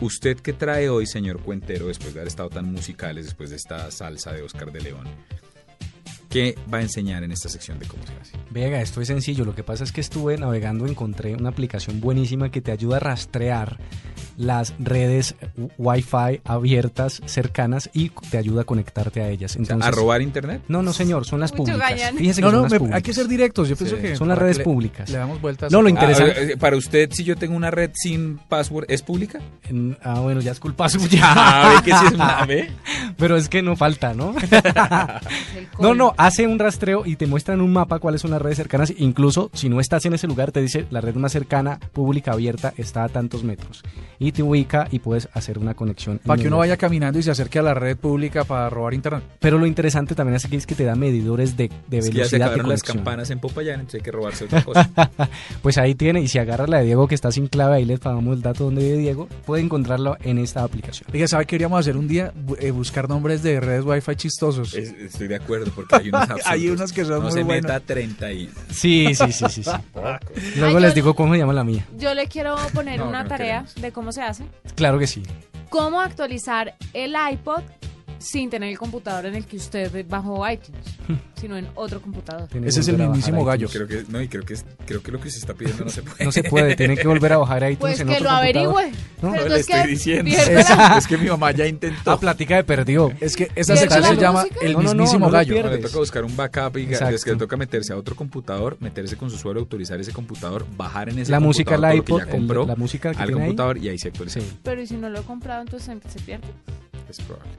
[0.00, 3.90] ¿Usted qué trae hoy, señor Cuentero, después de haber estado tan musicales, después de esta
[3.90, 5.06] salsa de Oscar de León?
[6.32, 8.32] ¿Qué va a enseñar en esta sección de cómo se hace?
[8.50, 9.44] Vega, esto es sencillo.
[9.44, 13.00] Lo que pasa es que estuve navegando, encontré una aplicación buenísima que te ayuda a
[13.00, 13.78] rastrear
[14.38, 15.34] las redes
[15.76, 19.56] Wi-Fi abiertas, cercanas y te ayuda a conectarte a ellas.
[19.56, 20.62] Entonces, ¿A robar internet?
[20.68, 21.92] No, no, señor, son las públicas.
[22.16, 22.96] Fíjese que No, son no, las me- públicas.
[22.96, 23.68] hay que ser directos.
[23.68, 25.10] Yo pienso Sí, que son las redes le- públicas.
[25.10, 25.70] Le damos vueltas.
[25.70, 26.52] No, lo Ah, interesante.
[26.52, 29.38] eh, para usted, si yo tengo una red sin password, ¿es pública?
[29.68, 31.20] En- ah, bueno, ya es culpa suya.
[31.24, 32.46] Ah, que sí es una-.
[33.18, 34.34] Pero es que no falta, ¿no?
[35.78, 38.56] no, no, hace un rastreo y te muestra en un mapa cuáles son las redes
[38.56, 38.92] cercanas.
[38.98, 42.72] Incluso si no estás en ese lugar, te dice la red más cercana, pública, abierta,
[42.76, 43.82] está a tantos metros.
[44.18, 46.20] Y te ubica y puedes hacer una conexión.
[46.24, 49.22] Para que uno vaya caminando y se acerque a la red pública para robar internet.
[49.40, 52.18] Pero lo interesante también es que es que te da medidores de, de Es que
[52.18, 54.90] ya se velocidad de las campanas en Popayán, entonces hay que robarse otra cosa.
[55.62, 57.98] pues ahí tiene, y si agarra la de Diego que está sin clave, ahí les
[58.00, 61.08] pagamos el dato donde vive Diego, puede encontrarlo en esta aplicación.
[61.12, 62.32] Oiga, ¿sabe qué queríamos hacer un día?
[62.60, 64.74] Eh, buscar nombres de redes Wi-Fi chistosos.
[64.74, 66.46] Es- estoy de acuerdo, porque hay unos absurdos.
[66.52, 67.62] Hay unos que son no muy se buenos.
[67.64, 68.50] meta 30 y...
[68.70, 69.62] Sí, sí, sí, sí.
[69.64, 69.70] sí.
[70.56, 71.86] Luego Ay, les yo- digo cómo se llama la mía.
[71.98, 74.44] Yo le quiero poner No, una no tarea de cómo se hace.
[74.74, 75.22] Claro que sí.
[75.68, 77.62] ¿Cómo actualizar el iPod
[78.22, 80.80] sin tener el computador en el que usted bajó iTunes,
[81.34, 82.48] sino en otro computador?
[82.48, 83.68] Tiene que Ese es el a mismísimo gallo.
[83.68, 84.54] Creo que, no, y creo que,
[84.86, 86.24] creo que lo que se está pidiendo no se puede.
[86.24, 88.68] No se puede, tiene que volver a bajar iTunes Pues en que otro lo computador.
[88.76, 88.98] averigüe.
[89.22, 90.30] No, No, no le es que estoy diciendo.
[90.30, 92.10] Es, la- es que mi mamá ya intentó.
[92.12, 93.12] Ah, platica de perdió.
[93.20, 94.60] Es que esa ¿Pierde sección la se llama música?
[94.66, 95.70] El mismísimo no lo gallo.
[95.70, 97.14] le toca buscar un backup y Exacto.
[97.16, 100.64] es que le toca meterse a otro computador, meterse con su usuario, autorizar ese computador,
[100.76, 103.22] bajar en ese La música, computador lo iPod, que ya el- compró la música que
[103.22, 103.34] al ahí.
[103.34, 104.40] computador y ahí se actualiza.
[104.40, 106.46] Sí, Pero ¿y si no lo he comprado, entonces se pierde?
[107.08, 107.50] Es probable.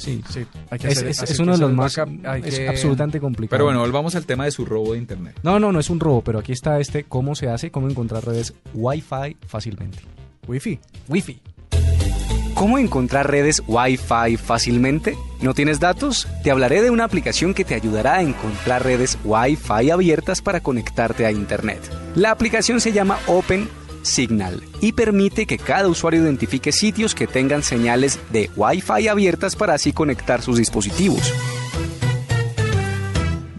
[0.00, 0.22] Sí.
[0.28, 1.96] Sí, hay que Es, hacer- es- hacer es que uno de los más...
[1.98, 3.50] hay Es que- absolutamente complicado.
[3.56, 5.38] Pero bueno, volvamos al tema de su robo de internet.
[5.42, 8.24] No, no, no es un robo, pero aquí está este cómo se hace, cómo encontrar
[8.24, 9.98] redes Wi-Fi fácilmente.
[10.48, 10.80] Wi-Fi.
[11.08, 11.40] Wi-Fi.
[12.54, 15.16] ¿Cómo encontrar redes Wi-Fi fácilmente?
[15.40, 16.28] ¿No tienes datos?
[16.42, 21.24] Te hablaré de una aplicación que te ayudará a encontrar redes Wi-Fi abiertas para conectarte
[21.24, 21.80] a Internet.
[22.16, 23.66] La aplicación se llama Open
[24.02, 29.74] Signal y permite que cada usuario identifique sitios que tengan señales de Wi-Fi abiertas para
[29.74, 31.32] así conectar sus dispositivos.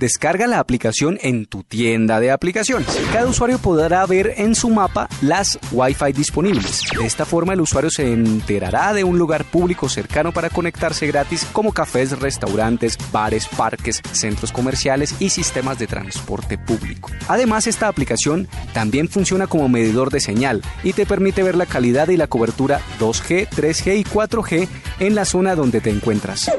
[0.02, 2.88] Descarga la aplicación en tu tienda de aplicaciones.
[3.14, 6.82] Cada usuario podrá ver en su mapa las Wi-Fi disponibles.
[6.98, 11.46] De esta forma el usuario se enterará de un lugar público cercano para conectarse gratis
[11.54, 17.12] como cafés, restaurantes, bares, parques, centros comerciales y sistemas de transporte público.
[17.28, 22.08] Además esta aplicación también funciona como medidor de señal y te permite ver la calidad
[22.10, 24.68] y la cobertura 2G, 3G y 4G
[25.00, 26.50] en la zona donde te encuentras.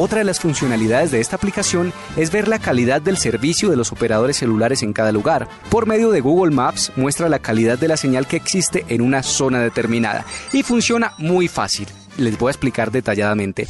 [0.00, 3.92] Otra de las funcionalidades de esta aplicación es ver la calidad del servicio de los
[3.92, 5.46] operadores celulares en cada lugar.
[5.68, 9.22] Por medio de Google Maps muestra la calidad de la señal que existe en una
[9.22, 10.24] zona determinada
[10.54, 11.86] y funciona muy fácil.
[12.16, 13.68] Les voy a explicar detalladamente.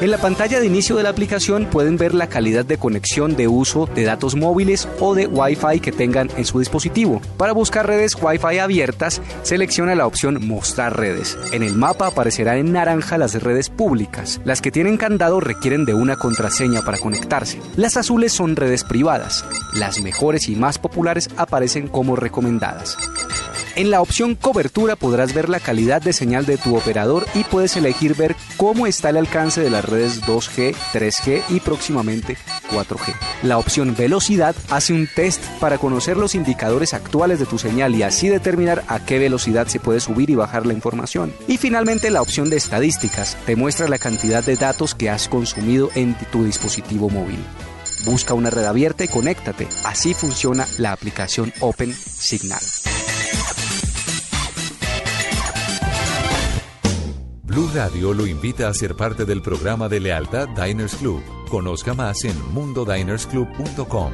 [0.00, 3.48] En la pantalla de inicio de la aplicación pueden ver la calidad de conexión de
[3.48, 7.20] uso de datos móviles o de Wi-Fi que tengan en su dispositivo.
[7.36, 11.36] Para buscar redes Wi-Fi abiertas, selecciona la opción Mostrar redes.
[11.50, 14.40] En el mapa aparecerán en naranja las redes públicas.
[14.44, 17.60] Las que tienen candado requieren de una contraseña para conectarse.
[17.74, 19.44] Las azules son redes privadas.
[19.74, 22.96] Las mejores y más populares aparecen como recomendadas.
[23.78, 27.76] En la opción cobertura podrás ver la calidad de señal de tu operador y puedes
[27.76, 32.36] elegir ver cómo está el alcance de las redes 2G, 3G y próximamente
[32.72, 33.14] 4G.
[33.44, 38.02] La opción velocidad hace un test para conocer los indicadores actuales de tu señal y
[38.02, 41.32] así determinar a qué velocidad se puede subir y bajar la información.
[41.46, 45.90] Y finalmente la opción de estadísticas te muestra la cantidad de datos que has consumido
[45.94, 47.38] en tu dispositivo móvil.
[48.04, 49.68] Busca una red abierta y conéctate.
[49.84, 52.58] Así funciona la aplicación Open Signal.
[57.58, 61.20] Blue Radio lo invita a ser parte del programa de lealtad Diners Club.
[61.50, 64.12] Conozca más en mundodinersclub.com.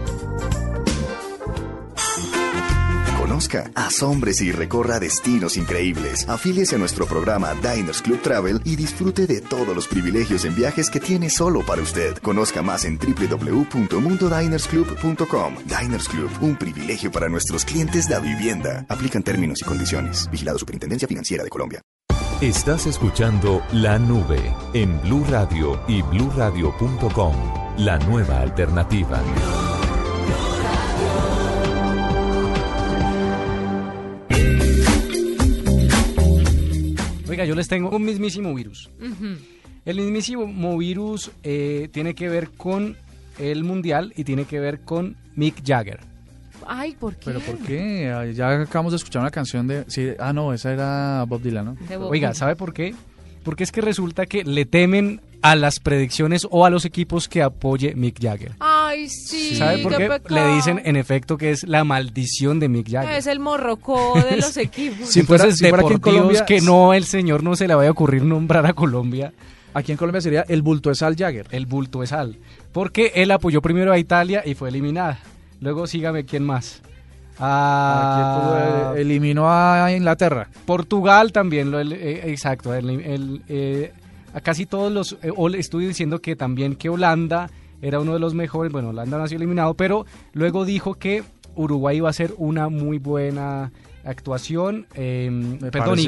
[3.19, 6.27] conozca, asómbrese y recorra destinos increíbles.
[6.27, 10.89] Afíliese a nuestro programa Diners Club Travel y disfrute de todos los privilegios en viajes
[10.89, 12.17] que tiene solo para usted.
[12.23, 15.57] Conozca más en www.mundodinersclub.com.
[15.67, 18.87] Diners Club, un privilegio para nuestros clientes de vivienda.
[18.89, 20.31] Aplican términos y condiciones.
[20.31, 21.83] Vigilado Superintendencia Financiera de Colombia.
[22.41, 27.35] Estás escuchando La Nube en Blue Radio y bluradio.com.
[27.79, 29.23] La nueva alternativa.
[37.29, 38.91] Oiga, yo les tengo un mismísimo virus.
[39.85, 42.97] El mismísimo virus eh, tiene que ver con
[43.39, 46.14] el mundial y tiene que ver con Mick Jagger.
[46.69, 47.23] Ay, ¿por qué?
[47.25, 48.11] ¿Pero por qué?
[48.15, 49.85] Ah, Ya acabamos de escuchar una canción de...
[49.89, 51.75] sí, ah, no, esa era Bob Dylan, ¿no?
[51.99, 52.35] Bob Oiga, Dylan.
[52.35, 52.95] ¿sabe por qué?
[53.43, 57.43] Porque es que resulta que le temen a las predicciones o a los equipos que
[57.43, 58.53] apoye Mick Jagger.
[58.61, 59.57] Ay, sí.
[59.57, 60.09] ¿Sabe por qué?
[60.31, 63.13] Le dicen en efecto que es la maldición de Mick Jagger.
[63.17, 65.11] Es el morrocó de los equipos.
[65.11, 67.75] Si fuera- Entonces, si fuera aquí en Colombia- que no, el señor no se le
[67.75, 69.35] vaya a ocurrir nombrar a Colombia.
[69.75, 71.49] Aquí en Colombia sería el bulto de Sal Jagger.
[71.51, 72.39] El bulto de sal.
[72.73, 75.19] Porque él apoyó primero a Italia y fue eliminada.
[75.65, 76.83] Luego sígame, ¿quién más?
[77.41, 80.49] Ah, eh, eliminó a Inglaterra.
[80.67, 82.75] Portugal también, lo, eh, exacto.
[82.75, 83.93] el- el, eh,
[84.35, 87.49] a casi todos los, eh, estuve diciendo que también que Holanda
[87.81, 88.71] era uno de los mejores.
[88.73, 90.05] Bueno, Holanda no ha sido eliminado, pero
[90.35, 91.23] luego dijo que
[91.57, 93.73] Uruguay iba a ser una muy buena
[94.05, 94.87] actuación.
[94.95, 95.31] eh,
[95.73, 95.99] perdón,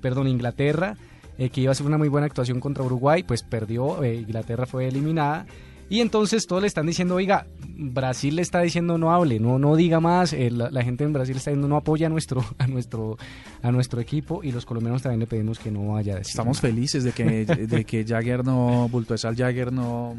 [0.00, 0.96] perdón, Inglaterra,
[1.36, 4.04] que iba a ser una muy buena actuación contra Uruguay, pues perdió.
[4.04, 5.46] Inglaterra fue eliminada.
[5.90, 7.46] Y entonces todos le están diciendo, oiga,
[7.80, 10.32] Brasil le está diciendo no hable, no, no diga más.
[10.32, 13.16] eh, la, la gente en Brasil está diciendo no apoya a nuestro, a nuestro,
[13.62, 16.30] a nuestro equipo y los colombianos también le pedimos que no vaya a decir.
[16.32, 20.14] Estamos felices de que, de que Jagger no, bulto de Sal Jagger no,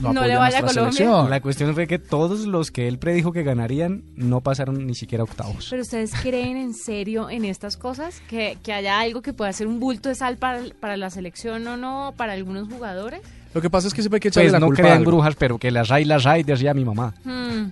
[0.00, 0.92] no, No apoya le vaya a nuestra Colombia.
[0.98, 1.30] selección.
[1.30, 5.24] La cuestión fue que todos los que él predijo que ganarían no pasaron ni siquiera
[5.24, 5.68] octavos.
[5.70, 8.20] ¿Pero ustedes creen en serio en estas cosas?
[8.28, 11.66] ¿Que, que haya algo que pueda ser un bulto de sal para, para la selección
[11.66, 13.20] o no, para algunos jugadores?
[13.54, 14.98] Lo que pasa es que siempre hay que echarle Pues la no culpa a crean
[14.98, 15.10] algo.
[15.12, 17.14] brujas, pero que las hay, las hay, decía mi mamá.
[17.24, 17.70] Hmm.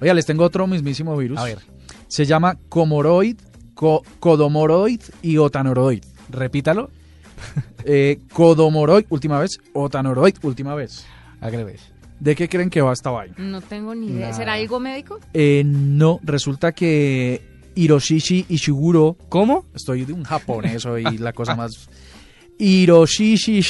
[0.00, 1.38] Oiga, les tengo otro mismísimo virus.
[1.38, 1.58] A ver.
[2.08, 3.36] Se llama Comoroid,
[3.74, 6.04] co- Codomoroid y Otanoroid.
[6.30, 6.90] Repítalo.
[7.84, 9.58] Eh, Codomoroid, última vez.
[9.72, 11.04] Otanoroid, última vez.
[11.40, 11.76] Agreve.
[12.20, 13.34] ¿De qué creen que va esta vaina?
[13.38, 14.20] No tengo ni idea.
[14.26, 14.32] Nada.
[14.34, 15.18] ¿Será algo médico?
[15.34, 17.42] Eh, no, resulta que
[17.74, 19.16] Hiroshishi Ishiguro.
[19.28, 19.64] ¿Cómo?
[19.74, 21.88] Estoy de un japonés hoy, la cosa más.
[22.58, 23.62] Hiroshishi.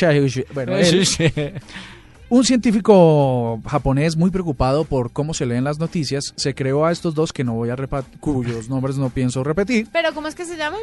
[0.55, 1.05] Bueno, él-
[2.29, 7.15] un científico japonés muy preocupado por cómo se leen las noticias se creó a estos
[7.15, 9.87] dos que no voy a repetir, cuyos nombres no pienso repetir.
[9.93, 10.81] ¿Pero cómo es que se llaman?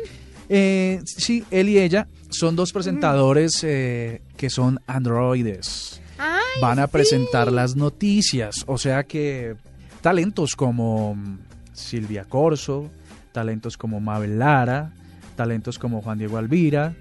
[0.48, 6.02] Eh, sí, él y ella son dos presentadores eh, que son androides.
[6.18, 9.56] Ay, Van a presentar las noticias, o sea que
[10.02, 11.38] talentos como mm,
[11.74, 12.90] Silvia Corso,
[13.32, 14.92] talentos como Mabel Lara,
[15.36, 16.94] talentos como Juan Diego Alvira,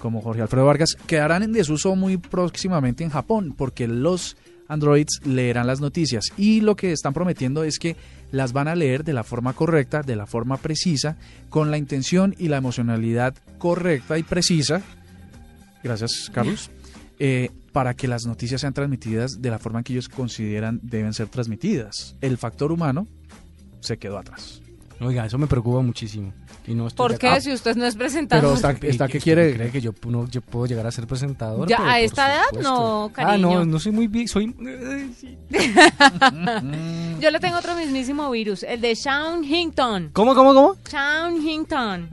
[0.00, 4.36] como Jorge Alfredo Vargas, quedarán en desuso muy próximamente en Japón, porque los
[4.68, 7.96] androids leerán las noticias y lo que están prometiendo es que
[8.32, 11.16] las van a leer de la forma correcta, de la forma precisa,
[11.48, 14.82] con la intención y la emocionalidad correcta y precisa.
[15.82, 16.70] Gracias, Carlos.
[17.18, 21.28] eh, para que las noticias sean transmitidas de la forma que ellos consideran deben ser
[21.28, 22.16] transmitidas.
[22.20, 23.06] El factor humano
[23.80, 24.62] se quedó atrás.
[25.00, 26.32] Oiga, eso me preocupa muchísimo.
[26.66, 27.28] Y no estoy ¿Por qué?
[27.28, 28.42] Ah, si usted no es presentador.
[28.44, 29.52] Pero está, ¿y está que quiere...
[29.54, 31.68] ¿Cree que yo, no, yo puedo llegar a ser presentador?
[31.68, 32.70] Ya, Pero a esta edad, supuesto.
[32.72, 33.64] no, Ah, no, cariño.
[33.66, 34.54] no soy muy bien, soy...
[37.20, 40.10] Yo le tengo otro mismísimo virus, el de Sean Hinton.
[40.12, 40.76] ¿Cómo, cómo, cómo?
[40.88, 42.08] Sean Hinton.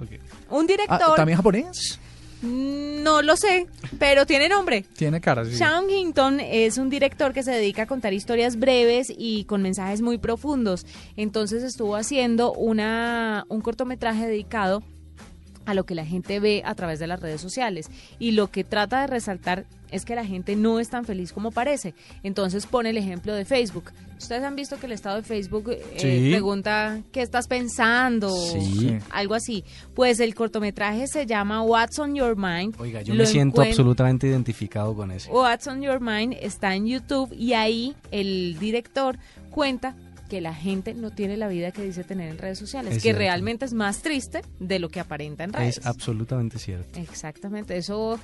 [0.50, 1.16] Un Ah, director.
[1.16, 2.00] ¿También japonés?
[2.44, 3.68] No lo sé,
[4.00, 4.86] pero tiene nombre.
[4.98, 5.56] Tiene cara, sí.
[5.56, 10.02] Sean Hinton es un director que se dedica a contar historias breves y con mensajes
[10.02, 10.86] muy profundos.
[11.16, 14.84] Entonces estuvo haciendo una, un cortometraje dedicado
[15.66, 17.90] a lo que la gente ve a través de las redes sociales.
[18.20, 21.52] Y lo que trata de resaltar es que la gente no es tan feliz como
[21.52, 21.94] parece.
[22.24, 23.92] Entonces pone el ejemplo de Facebook.
[24.18, 26.32] Ustedes han visto que el estado de Facebook eh, Sí.
[26.32, 28.98] pregunta qué estás pensando, Sí.
[29.12, 29.64] algo así.
[29.94, 32.76] Pues el cortometraje se llama What's on Your Mind.
[32.80, 35.30] Oiga, yo Lo me siento absolutamente identificado con ese.
[35.30, 39.20] What's on Your Mind está en YouTube y ahí el director
[39.52, 39.96] cuenta
[40.30, 43.02] que la gente no tiene la vida que dice tener en redes sociales, Es que
[43.02, 43.20] cierto.
[43.20, 45.78] realmente es más triste de lo que aparenta en redes.
[45.78, 47.00] Es absolutamente cierto.
[47.00, 48.20] Exactamente, eso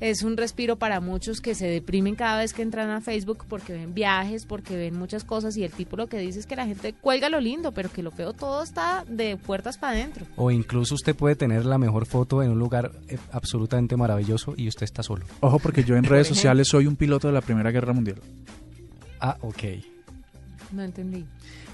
[0.00, 3.72] es un respiro para muchos que se deprimen cada vez que entran a Facebook porque
[3.72, 6.66] ven viajes, porque ven muchas cosas y el tipo lo que dice es que la
[6.66, 10.26] gente cuelga lo lindo, pero que lo feo todo está de puertas para adentro.
[10.36, 14.66] O incluso usted puede tener la mejor foto en un lugar eh, absolutamente maravilloso y
[14.66, 15.24] usted está solo.
[15.40, 18.20] Ojo, porque yo en redes sociales soy un piloto de la Primera Guerra Mundial.
[19.20, 19.62] Ah, ok.
[20.74, 21.24] No entendí.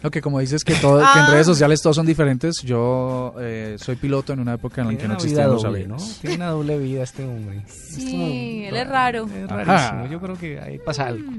[0.03, 1.31] Lo que como dices que, todo, que en Ah.
[1.31, 5.09] redes sociales todos son diferentes, yo eh, soy piloto en una época en la que
[5.09, 5.97] no vida los doble, ¿no?
[6.21, 7.63] Tiene una doble vida este hombre.
[7.67, 9.27] Sí, él es raro.
[9.27, 9.65] Es Ajá.
[9.65, 10.07] rarísimo.
[10.13, 11.31] Yo creo que ahí pasa algo.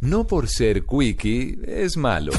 [0.00, 2.32] No por ser quickie es malo.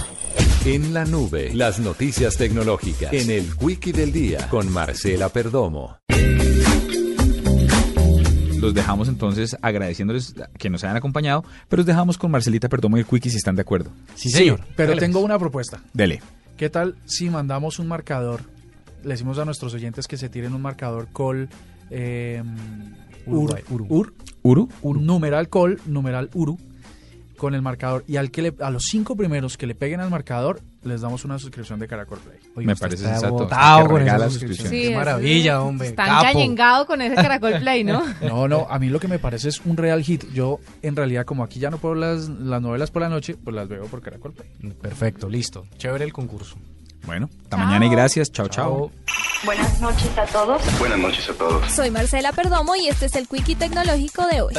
[0.65, 3.11] En la nube, las noticias tecnológicas.
[3.13, 5.97] En el Quickie del Día, con Marcela Perdomo.
[8.65, 13.01] Los dejamos entonces agradeciéndoles que nos hayan acompañado, pero los dejamos con Marcelita Perdomo y
[13.01, 13.91] el Quickie si están de acuerdo.
[14.15, 14.61] Sí, Sí, señor.
[14.75, 15.25] pero tengo pues.
[15.25, 15.79] una propuesta.
[15.93, 16.21] Dele.
[16.57, 18.41] ¿Qué tal si mandamos un marcador?
[19.03, 21.47] Le decimos a nuestros oyentes que se tiren un marcador col
[21.91, 22.41] eh,
[23.27, 23.87] Uruguay, ur, Uru.
[23.89, 24.69] ur, ¿Uru?
[24.81, 26.57] un numeral col, numeral uru,
[27.37, 28.03] con el marcador.
[28.07, 31.25] Y al que le- a los cinco primeros que le peguen al marcador, les damos
[31.25, 32.37] una suscripción de Caracol Play.
[32.55, 33.35] Oye, Me parece sensato.
[33.35, 34.29] con esa suscripción.
[34.29, 34.71] suscripción.
[34.71, 35.87] Qué maravilla, hombre.
[35.87, 36.21] Está capo.
[36.27, 38.03] encañengado con ese Caracol Play, ¿no?
[38.21, 40.25] No, no, a mí lo que me parece es un real hit.
[40.33, 43.55] Yo, en realidad, como aquí ya no puedo las, las novelas por la noche, pues
[43.55, 44.49] las veo por Caracol Play.
[44.81, 45.65] Perfecto, listo.
[45.77, 46.55] Chévere el concurso.
[47.05, 48.31] Bueno, hasta mañana y gracias.
[48.31, 48.91] Chao, chao.
[49.43, 50.61] Buenas noches a todos.
[50.79, 51.71] Buenas noches a todos.
[51.71, 54.53] Soy Marcela Perdomo y este es el Quickie Tecnológico de hoy.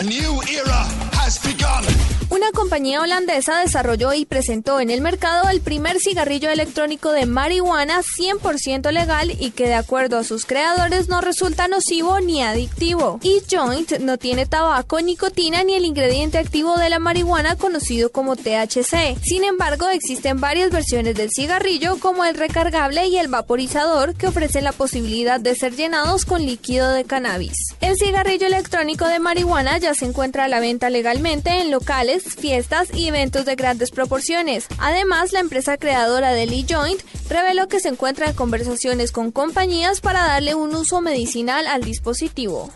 [2.28, 8.00] Una compañía holandesa desarrolló y presentó en el mercado el primer cigarrillo electrónico de marihuana
[8.02, 13.18] 100% legal y que de acuerdo a sus creadores no resulta nocivo ni adictivo.
[13.24, 19.16] E-Joint no tiene tabaco, nicotina ni el ingrediente activo de la marihuana conocido como THC.
[19.22, 24.64] Sin embargo, existen varias versiones del cigarrillo como el recargable y el vaporizador que ofrecen
[24.64, 27.56] la posibilidad de ser llenados con líquido de cannabis.
[27.80, 32.88] El cigarrillo electrónico de marihuana ya se encuentra a la venta legalmente en locales, fiestas
[32.94, 34.66] y eventos de grandes proporciones.
[34.78, 40.24] Además, la empresa creadora del e-joint reveló que se encuentra en conversaciones con compañías para
[40.24, 42.70] darle un uso medicinal al dispositivo.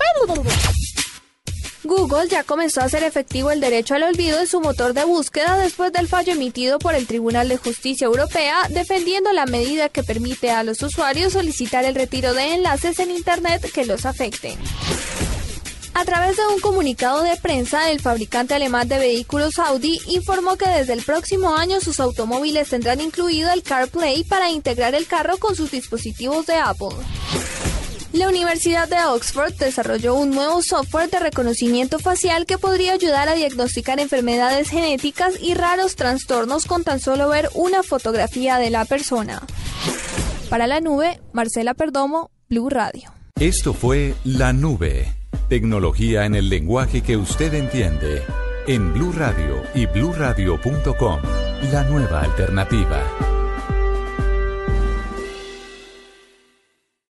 [1.83, 5.57] Google ya comenzó a hacer efectivo el derecho al olvido en su motor de búsqueda
[5.57, 10.51] después del fallo emitido por el Tribunal de Justicia Europea defendiendo la medida que permite
[10.51, 14.59] a los usuarios solicitar el retiro de enlaces en Internet que los afecten.
[15.95, 20.69] A través de un comunicado de prensa, el fabricante alemán de vehículos Audi informó que
[20.69, 25.57] desde el próximo año sus automóviles tendrán incluido el CarPlay para integrar el carro con
[25.57, 26.89] sus dispositivos de Apple.
[28.13, 33.35] La Universidad de Oxford desarrolló un nuevo software de reconocimiento facial que podría ayudar a
[33.35, 39.41] diagnosticar enfermedades genéticas y raros trastornos con tan solo ver una fotografía de la persona.
[40.49, 43.13] Para la nube, Marcela Perdomo, Blue Radio.
[43.39, 45.15] Esto fue La Nube.
[45.49, 48.23] Tecnología en el lenguaje que usted entiende.
[48.67, 51.21] En Blue Radio y bluradio.com.
[51.73, 53.30] La nueva alternativa.